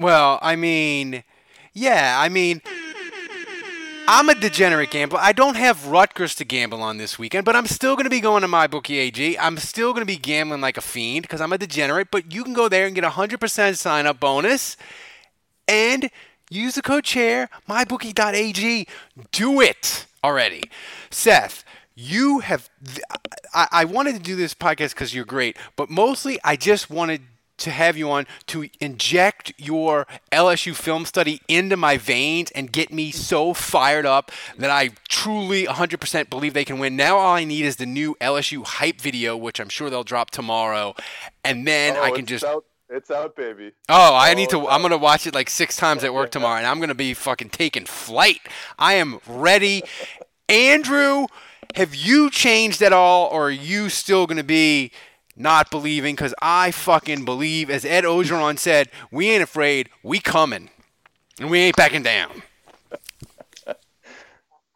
Well, 0.00 0.38
I 0.40 0.56
mean, 0.56 1.24
yeah, 1.74 2.16
I 2.18 2.30
mean, 2.30 2.62
I'm 4.08 4.30
a 4.30 4.34
degenerate 4.34 4.90
gambler. 4.90 5.20
I 5.20 5.32
don't 5.32 5.56
have 5.56 5.88
Rutgers 5.88 6.34
to 6.36 6.44
gamble 6.46 6.82
on 6.82 6.96
this 6.96 7.18
weekend, 7.18 7.44
but 7.44 7.54
I'm 7.54 7.66
still 7.66 7.96
going 7.96 8.04
to 8.04 8.10
be 8.10 8.20
going 8.20 8.40
to 8.40 8.48
MyBookie 8.48 8.96
AG. 8.96 9.38
I'm 9.38 9.58
still 9.58 9.92
going 9.92 10.00
to 10.00 10.10
be 10.10 10.16
gambling 10.16 10.62
like 10.62 10.78
a 10.78 10.80
fiend 10.80 11.24
because 11.24 11.42
I'm 11.42 11.52
a 11.52 11.58
degenerate, 11.58 12.10
but 12.10 12.32
you 12.32 12.44
can 12.44 12.54
go 12.54 12.66
there 12.66 12.86
and 12.86 12.94
get 12.94 13.04
a 13.04 13.10
100% 13.10 13.76
sign 13.76 14.06
up 14.06 14.18
bonus 14.18 14.78
and 15.68 16.10
use 16.48 16.76
the 16.76 16.82
code 16.82 17.04
chair, 17.04 17.50
mybookie.ag. 17.68 18.86
Do 19.32 19.60
it 19.60 20.06
already. 20.24 20.62
Seth, 21.10 21.62
you 21.94 22.38
have. 22.38 22.70
I, 23.52 23.68
I 23.70 23.84
wanted 23.84 24.14
to 24.14 24.22
do 24.22 24.34
this 24.34 24.54
podcast 24.54 24.94
because 24.94 25.14
you're 25.14 25.26
great, 25.26 25.58
but 25.76 25.90
mostly 25.90 26.38
I 26.42 26.56
just 26.56 26.88
wanted 26.88 27.20
to 27.60 27.70
have 27.70 27.96
you 27.96 28.10
on 28.10 28.26
to 28.46 28.68
inject 28.80 29.52
your 29.56 30.06
LSU 30.32 30.74
film 30.74 31.04
study 31.04 31.40
into 31.48 31.76
my 31.76 31.96
veins 31.96 32.50
and 32.52 32.72
get 32.72 32.92
me 32.92 33.10
so 33.10 33.54
fired 33.54 34.06
up 34.06 34.32
that 34.58 34.70
I 34.70 34.90
truly 35.08 35.64
100% 35.64 36.30
believe 36.30 36.54
they 36.54 36.64
can 36.64 36.78
win. 36.78 36.96
Now 36.96 37.18
all 37.18 37.34
I 37.36 37.44
need 37.44 37.64
is 37.64 37.76
the 37.76 37.86
new 37.86 38.16
LSU 38.20 38.64
hype 38.64 39.00
video, 39.00 39.36
which 39.36 39.60
I'm 39.60 39.68
sure 39.68 39.90
they'll 39.90 40.04
drop 40.04 40.30
tomorrow, 40.30 40.94
and 41.44 41.66
then 41.66 41.96
oh, 41.96 42.02
I 42.02 42.10
can 42.10 42.26
just. 42.26 42.44
Out. 42.44 42.64
It's 42.92 43.08
out, 43.08 43.36
baby. 43.36 43.70
Oh, 43.88 44.14
I 44.14 44.32
oh, 44.32 44.34
need 44.34 44.50
to. 44.50 44.66
I'm 44.66 44.82
gonna 44.82 44.98
watch 44.98 45.24
it 45.24 45.32
like 45.32 45.48
six 45.48 45.76
times 45.76 46.02
at 46.02 46.12
work 46.12 46.30
tomorrow, 46.32 46.56
and 46.56 46.66
I'm 46.66 46.80
gonna 46.80 46.94
be 46.94 47.14
fucking 47.14 47.50
taking 47.50 47.86
flight. 47.86 48.40
I 48.80 48.94
am 48.94 49.20
ready. 49.28 49.84
Andrew, 50.48 51.26
have 51.76 51.94
you 51.94 52.30
changed 52.30 52.82
at 52.82 52.92
all, 52.92 53.28
or 53.28 53.46
are 53.46 53.50
you 53.52 53.90
still 53.90 54.26
gonna 54.26 54.42
be 54.42 54.90
not 55.40 55.70
believing 55.70 56.14
because 56.14 56.34
I 56.40 56.70
fucking 56.70 57.24
believe, 57.24 57.70
as 57.70 57.84
Ed 57.84 58.04
Orgeron 58.04 58.58
said, 58.58 58.90
we 59.10 59.30
ain't 59.30 59.42
afraid, 59.42 59.88
we 60.02 60.20
coming, 60.20 60.70
and 61.38 61.50
we 61.50 61.60
ain't 61.60 61.76
backing 61.76 62.02
down. 62.02 62.42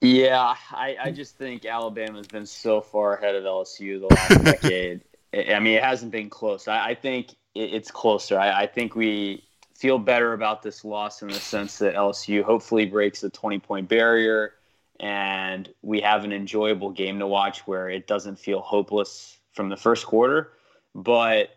Yeah, 0.01 0.55
I, 0.71 0.97
I 1.03 1.11
just 1.13 1.37
think 1.39 1.65
Alabama's 1.65 2.27
been 2.27 2.45
so 2.45 2.81
far 2.83 3.17
ahead 3.17 3.35
of 3.35 3.45
LSU 3.45 4.01
the 4.01 4.15
last 4.15 4.45
decade. 4.63 5.01
I 5.33 5.59
mean, 5.61 5.75
it 5.75 5.83
hasn't 5.83 6.13
been 6.13 6.29
close. 6.29 6.69
I, 6.69 6.89
I 6.91 6.95
think 6.95 7.35
it's 7.55 7.91
closer. 7.91 8.39
I, 8.39 8.63
I 8.63 8.67
think 8.67 8.95
we 8.95 9.45
feel 9.75 9.99
better 9.99 10.33
about 10.33 10.63
this 10.63 10.85
loss 10.85 11.23
in 11.23 11.29
the 11.29 11.35
sense 11.35 11.79
that 11.79 11.95
LSU 11.95 12.43
hopefully 12.43 12.87
breaks 12.87 13.21
the 13.21 13.31
20 13.31 13.59
point 13.61 13.89
barrier 13.89 14.55
and 15.01 15.69
we 15.83 16.01
have 16.01 16.25
an 16.25 16.33
enjoyable 16.33 16.91
game 16.91 17.19
to 17.19 17.27
watch 17.27 17.67
where 17.67 17.89
it 17.89 18.07
doesn't 18.07 18.39
feel 18.39 18.61
hopeless 18.61 19.39
from 19.55 19.69
the 19.69 19.77
first 19.77 20.07
quarter, 20.07 20.53
but 20.95 21.51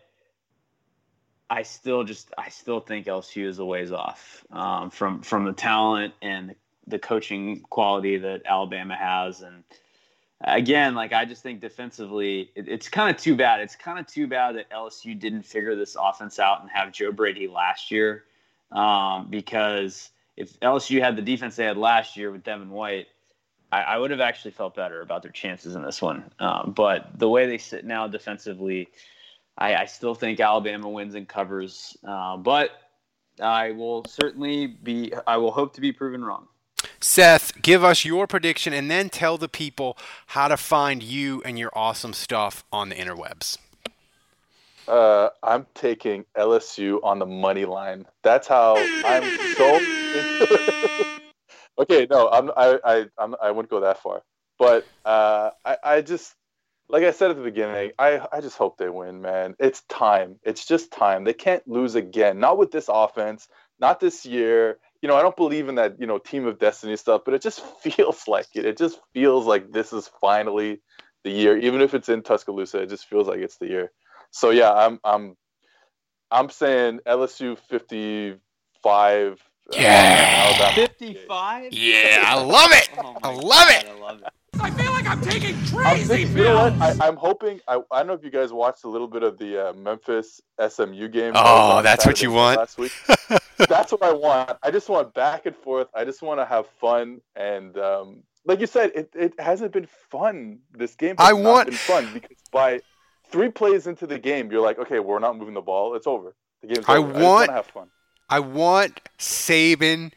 I 1.50 1.62
still 1.62 2.04
just 2.04 2.32
I 2.38 2.48
still 2.48 2.80
think 2.80 3.06
LSU 3.06 3.46
is 3.46 3.58
a 3.58 3.64
ways 3.64 3.92
off 3.92 4.44
um, 4.50 4.90
from 4.90 5.22
from 5.22 5.44
the 5.44 5.52
talent 5.52 6.14
and 6.22 6.54
the, 6.86 6.98
coaching 6.98 7.60
quality 7.68 8.16
that 8.16 8.42
Alabama 8.46 8.96
has, 8.96 9.42
and 9.42 9.64
again, 10.40 10.94
like 10.94 11.12
I 11.12 11.24
just 11.24 11.42
think 11.42 11.60
defensively, 11.60 12.50
it, 12.54 12.68
it's 12.68 12.88
kind 12.88 13.14
of 13.14 13.20
too 13.20 13.36
bad. 13.36 13.60
It's 13.60 13.76
kind 13.76 13.98
of 13.98 14.06
too 14.06 14.26
bad 14.26 14.56
that 14.56 14.70
LSU 14.70 15.18
didn't 15.18 15.42
figure 15.42 15.74
this 15.74 15.96
offense 16.00 16.38
out 16.38 16.60
and 16.62 16.70
have 16.70 16.92
Joe 16.92 17.12
Brady 17.12 17.48
last 17.48 17.90
year, 17.90 18.24
um, 18.72 19.28
because 19.30 20.10
if 20.36 20.58
LSU 20.60 21.00
had 21.00 21.16
the 21.16 21.22
defense 21.22 21.56
they 21.56 21.64
had 21.64 21.76
last 21.76 22.16
year 22.16 22.30
with 22.30 22.44
Devin 22.44 22.70
White, 22.70 23.08
I, 23.70 23.82
I 23.82 23.98
would 23.98 24.10
have 24.10 24.20
actually 24.20 24.52
felt 24.52 24.74
better 24.74 25.02
about 25.02 25.22
their 25.22 25.32
chances 25.32 25.74
in 25.74 25.82
this 25.82 26.00
one. 26.00 26.30
Um, 26.38 26.72
but 26.74 27.18
the 27.18 27.28
way 27.28 27.46
they 27.46 27.58
sit 27.58 27.84
now 27.84 28.06
defensively, 28.06 28.88
I, 29.56 29.74
I 29.74 29.84
still 29.84 30.14
think 30.14 30.40
Alabama 30.40 30.88
wins 30.88 31.14
and 31.14 31.28
covers. 31.28 31.96
Uh, 32.06 32.36
but 32.36 32.70
I 33.40 33.72
will 33.72 34.04
certainly 34.06 34.66
be. 34.66 35.12
I 35.26 35.36
will 35.36 35.52
hope 35.52 35.74
to 35.74 35.80
be 35.80 35.92
proven 35.92 36.24
wrong. 36.24 36.48
Seth, 37.00 37.60
give 37.62 37.84
us 37.84 38.04
your 38.04 38.26
prediction 38.26 38.72
and 38.72 38.90
then 38.90 39.08
tell 39.08 39.38
the 39.38 39.48
people 39.48 39.96
how 40.28 40.48
to 40.48 40.56
find 40.56 41.02
you 41.02 41.42
and 41.44 41.58
your 41.58 41.70
awesome 41.74 42.12
stuff 42.12 42.64
on 42.72 42.88
the 42.88 42.94
interwebs. 42.94 43.58
Uh, 44.86 45.28
I'm 45.42 45.66
taking 45.74 46.24
LSU 46.36 46.98
on 47.02 47.18
the 47.18 47.26
money 47.26 47.66
line. 47.66 48.06
That's 48.22 48.48
how 48.48 48.76
I'm 49.04 49.54
so. 49.54 51.18
okay, 51.78 52.06
no, 52.10 52.28
I'm 52.28 52.50
I 52.56 52.78
I 52.84 53.06
I'm, 53.18 53.34
I 53.42 53.50
wouldn't 53.50 53.70
go 53.70 53.80
that 53.80 54.02
far, 54.02 54.22
but 54.58 54.86
uh, 55.04 55.50
I 55.64 55.76
I 55.84 56.00
just 56.02 56.34
like 56.88 57.04
I 57.04 57.10
said 57.10 57.30
at 57.30 57.36
the 57.36 57.42
beginning, 57.42 57.92
I 57.98 58.26
I 58.32 58.40
just 58.40 58.56
hope 58.56 58.78
they 58.78 58.88
win, 58.88 59.20
man. 59.20 59.54
It's 59.58 59.82
time. 59.82 60.36
It's 60.42 60.66
just 60.66 60.90
time. 60.92 61.24
They 61.24 61.34
can't 61.34 61.66
lose 61.68 61.94
again. 61.94 62.40
Not 62.40 62.58
with 62.58 62.70
this 62.70 62.88
offense. 62.92 63.48
Not 63.80 64.00
this 64.00 64.26
year. 64.26 64.78
You 65.02 65.08
know, 65.08 65.16
I 65.16 65.22
don't 65.22 65.36
believe 65.36 65.68
in 65.68 65.76
that 65.76 66.00
you 66.00 66.06
know 66.06 66.18
team 66.18 66.46
of 66.46 66.58
destiny 66.58 66.96
stuff, 66.96 67.22
but 67.24 67.34
it 67.34 67.42
just 67.42 67.60
feels 67.82 68.26
like 68.28 68.46
it. 68.54 68.64
It 68.64 68.78
just 68.78 68.98
feels 69.14 69.46
like 69.46 69.72
this 69.72 69.92
is 69.92 70.10
finally 70.20 70.80
the 71.24 71.30
year. 71.30 71.56
Even 71.58 71.80
if 71.80 71.94
it's 71.94 72.08
in 72.08 72.22
Tuscaloosa, 72.22 72.82
it 72.82 72.88
just 72.88 73.06
feels 73.08 73.28
like 73.28 73.40
it's 73.40 73.58
the 73.58 73.68
year. 73.68 73.92
So 74.30 74.50
yeah, 74.50 74.72
I'm 74.72 74.98
I'm 75.04 75.36
I'm 76.30 76.50
saying 76.50 77.00
LSU 77.06 77.58
55. 77.70 79.47
Yeah. 79.72 80.72
55? 80.74 81.72
Yeah, 81.72 82.22
I 82.26 82.40
love 82.42 82.70
it. 82.72 82.88
Oh 82.98 83.16
I 83.22 83.30
love 83.32 83.42
God, 83.44 83.70
it. 83.74 83.88
I 83.88 83.98
love 84.00 84.18
it. 84.22 84.28
I 84.60 84.70
feel 84.70 84.90
like 84.92 85.06
I'm 85.06 85.20
taking 85.20 85.54
I'm 85.54 85.66
crazy 85.66 86.04
thinking, 86.04 86.36
you 86.38 86.44
know 86.44 86.56
what? 86.56 86.72
I, 86.80 87.06
I'm 87.06 87.16
hoping. 87.16 87.60
I, 87.68 87.80
I 87.92 87.98
don't 87.98 88.08
know 88.08 88.12
if 88.14 88.24
you 88.24 88.30
guys 88.30 88.52
watched 88.52 88.84
a 88.84 88.88
little 88.88 89.06
bit 89.06 89.22
of 89.22 89.38
the 89.38 89.68
uh, 89.68 89.72
Memphis 89.74 90.40
SMU 90.68 91.08
game. 91.08 91.32
Oh, 91.36 91.76
on 91.76 91.84
that's 91.84 92.04
what 92.06 92.20
you 92.22 92.32
want? 92.32 92.58
Last 92.58 92.78
week. 92.78 92.92
that's 93.68 93.92
what 93.92 94.02
I 94.02 94.12
want. 94.12 94.58
I 94.62 94.70
just 94.70 94.88
want 94.88 95.14
back 95.14 95.46
and 95.46 95.54
forth. 95.54 95.88
I 95.94 96.04
just 96.04 96.22
want 96.22 96.40
to 96.40 96.44
have 96.46 96.66
fun. 96.80 97.20
And 97.36 97.76
um, 97.78 98.22
like 98.46 98.60
you 98.60 98.66
said, 98.66 98.90
it, 98.94 99.10
it 99.14 99.38
hasn't 99.38 99.72
been 99.72 99.86
fun. 100.10 100.58
This 100.72 100.94
game 100.96 101.16
has 101.18 101.28
I 101.28 101.32
not 101.32 101.42
want- 101.42 101.68
been 101.68 101.76
fun 101.76 102.10
because 102.12 102.36
by 102.50 102.80
three 103.30 103.50
plays 103.50 103.86
into 103.86 104.06
the 104.06 104.18
game, 104.18 104.50
you're 104.50 104.62
like, 104.62 104.78
okay, 104.78 104.98
we're 104.98 105.18
not 105.20 105.36
moving 105.38 105.54
the 105.54 105.60
ball. 105.60 105.94
It's 105.94 106.06
over. 106.06 106.34
The 106.62 106.68
game's 106.68 106.86
I 106.88 106.96
over. 106.96 107.10
I 107.10 107.12
want- 107.12 107.22
want 107.22 107.48
to 107.50 107.52
have 107.54 107.66
fun. 107.66 107.90
I 108.30 108.40
want 108.40 109.00
Saban 109.18 110.12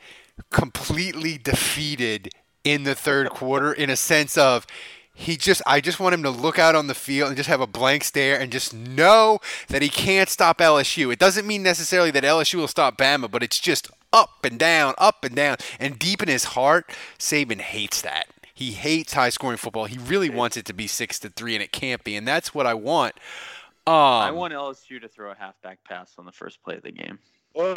completely 0.49 1.37
defeated 1.37 2.29
in 2.63 2.83
the 2.83 2.95
third 2.95 3.29
quarter 3.29 3.71
in 3.71 3.89
a 3.89 3.95
sense 3.95 4.37
of 4.37 4.67
he 5.13 5.37
just 5.37 5.61
I 5.65 5.81
just 5.81 5.99
want 5.99 6.13
him 6.13 6.23
to 6.23 6.29
look 6.29 6.57
out 6.57 6.75
on 6.75 6.87
the 6.87 6.95
field 6.95 7.29
and 7.29 7.37
just 7.37 7.49
have 7.49 7.61
a 7.61 7.67
blank 7.67 8.03
stare 8.03 8.39
and 8.39 8.51
just 8.51 8.73
know 8.73 9.39
that 9.67 9.81
he 9.81 9.89
can't 9.89 10.29
stop 10.29 10.59
LSU. 10.59 11.11
It 11.11 11.19
doesn't 11.19 11.45
mean 11.45 11.63
necessarily 11.63 12.11
that 12.11 12.23
LSU 12.23 12.55
will 12.55 12.67
stop 12.67 12.97
Bama, 12.97 13.29
but 13.29 13.43
it's 13.43 13.59
just 13.59 13.89
up 14.13 14.43
and 14.43 14.57
down, 14.57 14.93
up 14.97 15.23
and 15.23 15.35
down. 15.35 15.57
And 15.79 15.99
deep 15.99 16.21
in 16.21 16.29
his 16.29 16.45
heart, 16.45 16.89
Saban 17.19 17.61
hates 17.61 18.01
that. 18.01 18.27
He 18.53 18.71
hates 18.71 19.13
high 19.13 19.29
scoring 19.29 19.57
football. 19.57 19.85
He 19.85 19.97
really 19.97 20.29
wants 20.29 20.55
it 20.57 20.65
to 20.65 20.73
be 20.73 20.85
six 20.87 21.19
to 21.19 21.29
three, 21.29 21.55
and 21.55 21.63
it 21.63 21.71
can't 21.71 22.03
be. 22.03 22.15
And 22.15 22.27
that's 22.27 22.53
what 22.53 22.67
I 22.67 22.73
want. 22.73 23.15
Um, 23.87 23.95
I 23.95 24.31
want 24.31 24.53
LSU 24.53 25.01
to 25.01 25.07
throw 25.07 25.31
a 25.31 25.35
halfback 25.35 25.79
pass 25.83 26.13
on 26.19 26.25
the 26.25 26.31
first 26.31 26.61
play 26.63 26.75
of 26.75 26.83
the 26.83 26.91
game. 26.91 27.17
Oh, 27.55 27.75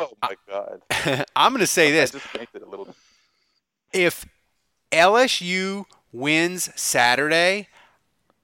oh 0.00 0.12
my 0.22 0.34
god! 0.48 0.82
I'm 1.36 1.52
going 1.52 1.60
to 1.60 1.66
say 1.66 1.92
this: 1.92 2.14
I 2.14 2.18
just 2.18 2.32
banked 2.32 2.54
a 2.56 2.66
little. 2.66 2.94
if 3.92 4.26
LSU 4.90 5.84
wins 6.12 6.70
Saturday, 6.74 7.68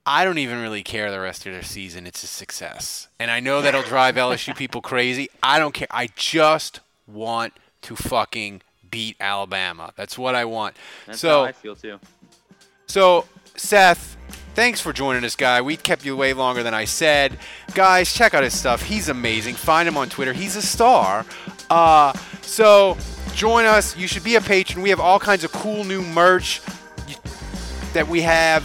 I 0.04 0.24
don't 0.24 0.38
even 0.38 0.60
really 0.62 0.82
care 0.82 1.10
the 1.10 1.20
rest 1.20 1.46
of 1.46 1.52
their 1.52 1.62
season. 1.62 2.06
It's 2.06 2.22
a 2.22 2.28
success. 2.28 3.08
And 3.18 3.30
I 3.30 3.40
know 3.40 3.60
that'll 3.60 3.82
drive 3.82 4.14
LSU 4.14 4.56
people 4.56 4.80
crazy. 4.80 5.28
I 5.42 5.58
don't 5.58 5.74
care. 5.74 5.88
I 5.90 6.08
just 6.14 6.80
want 7.06 7.54
to 7.82 7.96
fucking 7.96 8.62
beat 8.88 9.16
Alabama. 9.20 9.92
That's 9.96 10.16
what 10.16 10.34
I 10.34 10.44
want. 10.44 10.76
That's 11.06 11.18
so 11.18 11.40
how 11.40 11.44
I 11.44 11.52
feel 11.52 11.74
too. 11.74 11.98
so, 12.86 13.26
Seth, 13.56 14.15
thanks 14.56 14.80
for 14.80 14.90
joining 14.90 15.22
us, 15.22 15.36
guy. 15.36 15.60
We 15.60 15.76
kept 15.76 16.02
you 16.06 16.16
way 16.16 16.32
longer 16.32 16.62
than 16.62 16.72
I 16.72 16.86
said. 16.86 17.38
Guys, 17.74 18.12
check 18.12 18.32
out 18.32 18.42
his 18.42 18.58
stuff. 18.58 18.82
He's 18.82 19.10
amazing. 19.10 19.54
Find 19.54 19.86
him 19.86 19.98
on 19.98 20.08
Twitter. 20.08 20.32
He's 20.32 20.56
a 20.56 20.62
star. 20.62 21.26
Uh, 21.68 22.14
so, 22.40 22.96
join 23.34 23.66
us. 23.66 23.94
You 23.98 24.08
should 24.08 24.24
be 24.24 24.36
a 24.36 24.40
patron. 24.40 24.82
We 24.82 24.88
have 24.88 24.98
all 24.98 25.20
kinds 25.20 25.44
of 25.44 25.52
cool 25.52 25.84
new 25.84 26.00
merch 26.00 26.62
that 27.92 28.08
we 28.08 28.22
have. 28.22 28.64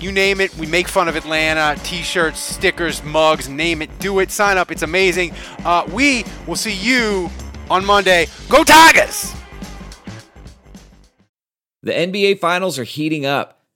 You 0.00 0.12
name 0.12 0.40
it, 0.40 0.56
we 0.56 0.66
make 0.66 0.88
fun 0.88 1.08
of 1.08 1.14
Atlanta. 1.14 1.78
T-shirts, 1.84 2.40
stickers, 2.40 3.04
mugs, 3.04 3.50
name 3.50 3.82
it, 3.82 3.98
do 4.00 4.18
it. 4.18 4.30
Sign 4.30 4.56
up. 4.56 4.72
It's 4.72 4.82
amazing. 4.82 5.34
Uh, 5.62 5.86
we 5.92 6.24
will 6.46 6.56
see 6.56 6.72
you 6.72 7.30
on 7.70 7.84
Monday. 7.84 8.28
Go 8.48 8.64
Tigers! 8.64 9.34
The 11.82 11.92
NBA 11.92 12.40
Finals 12.40 12.78
are 12.78 12.84
heating 12.84 13.26
up. 13.26 13.61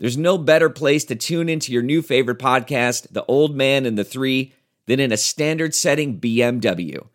there's 0.00 0.16
no 0.16 0.38
better 0.38 0.70
place 0.70 1.04
to 1.04 1.14
tune 1.14 1.50
into 1.50 1.72
your 1.72 1.82
new 1.82 2.00
favorite 2.00 2.38
podcast, 2.38 3.08
The 3.12 3.24
Old 3.26 3.54
Man 3.54 3.84
and 3.84 3.98
the 3.98 4.04
Three, 4.04 4.54
than 4.86 4.98
in 4.98 5.12
a 5.12 5.16
standard 5.18 5.74
setting 5.74 6.18
BMW. 6.18 7.06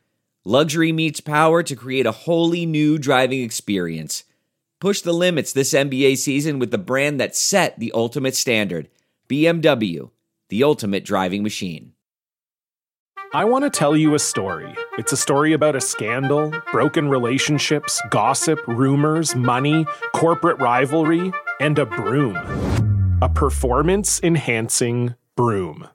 Luxury 0.45 0.91
meets 0.91 1.19
power 1.19 1.63
to 1.63 1.75
create 1.75 2.05
a 2.05 2.11
wholly 2.11 2.67
new 2.67 2.99
driving 2.99 3.41
experience. 3.41 4.23
Push 4.79 5.01
the 5.01 5.13
limits 5.13 5.51
this 5.51 5.73
NBA 5.73 6.17
season 6.17 6.59
with 6.59 6.69
the 6.69 6.77
brand 6.77 7.19
that 7.19 7.35
set 7.35 7.79
the 7.79 7.91
ultimate 7.95 8.35
standard 8.35 8.87
BMW, 9.27 10.11
the 10.49 10.63
ultimate 10.63 11.03
driving 11.03 11.41
machine. 11.41 11.93
I 13.33 13.45
want 13.45 13.63
to 13.63 13.71
tell 13.71 13.97
you 13.97 14.13
a 14.13 14.19
story. 14.19 14.75
It's 14.99 15.11
a 15.11 15.17
story 15.17 15.53
about 15.53 15.75
a 15.75 15.81
scandal, 15.81 16.53
broken 16.71 17.09
relationships, 17.09 17.99
gossip, 18.11 18.59
rumors, 18.67 19.35
money, 19.35 19.87
corporate 20.13 20.61
rivalry, 20.61 21.33
and 21.59 21.79
a 21.79 21.85
broom. 21.85 22.35
A 23.21 23.29
performance 23.29 24.19
enhancing 24.21 25.15
broom. 25.35 25.87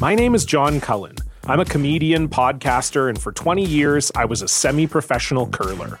My 0.00 0.14
name 0.14 0.34
is 0.34 0.44
John 0.44 0.80
Cullen. 0.80 1.16
I'm 1.46 1.60
a 1.60 1.64
comedian, 1.64 2.28
podcaster, 2.28 3.08
and 3.08 3.20
for 3.20 3.32
20 3.32 3.64
years, 3.64 4.10
I 4.14 4.24
was 4.24 4.40
a 4.40 4.48
semi 4.48 4.86
professional 4.86 5.46
curler. 5.46 6.00